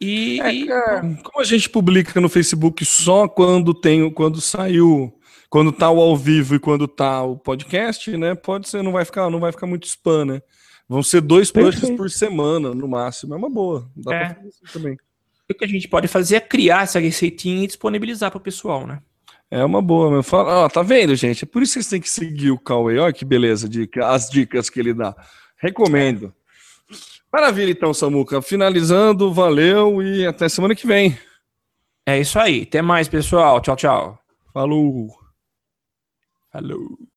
[0.01, 5.13] E, é, como a gente publica no Facebook só quando tem, quando saiu,
[5.49, 8.35] quando tá o ao vivo e quando tá o podcast, né?
[8.35, 10.43] Pode ser, não vai ficar, não vai ficar muito spam, né?
[10.89, 13.35] Vão ser dois posts por semana, no máximo.
[13.35, 13.91] É uma boa.
[13.95, 14.25] Dá é.
[14.27, 14.97] pra fazer isso também.
[15.51, 18.87] O que a gente pode fazer é criar essa receitinha e disponibilizar para o pessoal,
[18.87, 19.01] né?
[19.51, 20.23] É uma boa, meu.
[20.23, 21.45] Fala, ó, tá vendo, gente?
[21.45, 22.99] É por isso que vocês têm que seguir o Cauê.
[22.99, 25.15] Olha que beleza, dica, as dicas que ele dá.
[25.57, 26.35] Recomendo.
[27.33, 28.43] Maravilha, então, Samuca.
[28.43, 31.19] Finalizando, valeu e até semana que vem.
[32.07, 32.63] É isso aí.
[32.63, 33.61] Até mais, pessoal.
[33.61, 34.19] Tchau, tchau.
[34.53, 35.28] Falou.
[36.53, 37.08] Falou.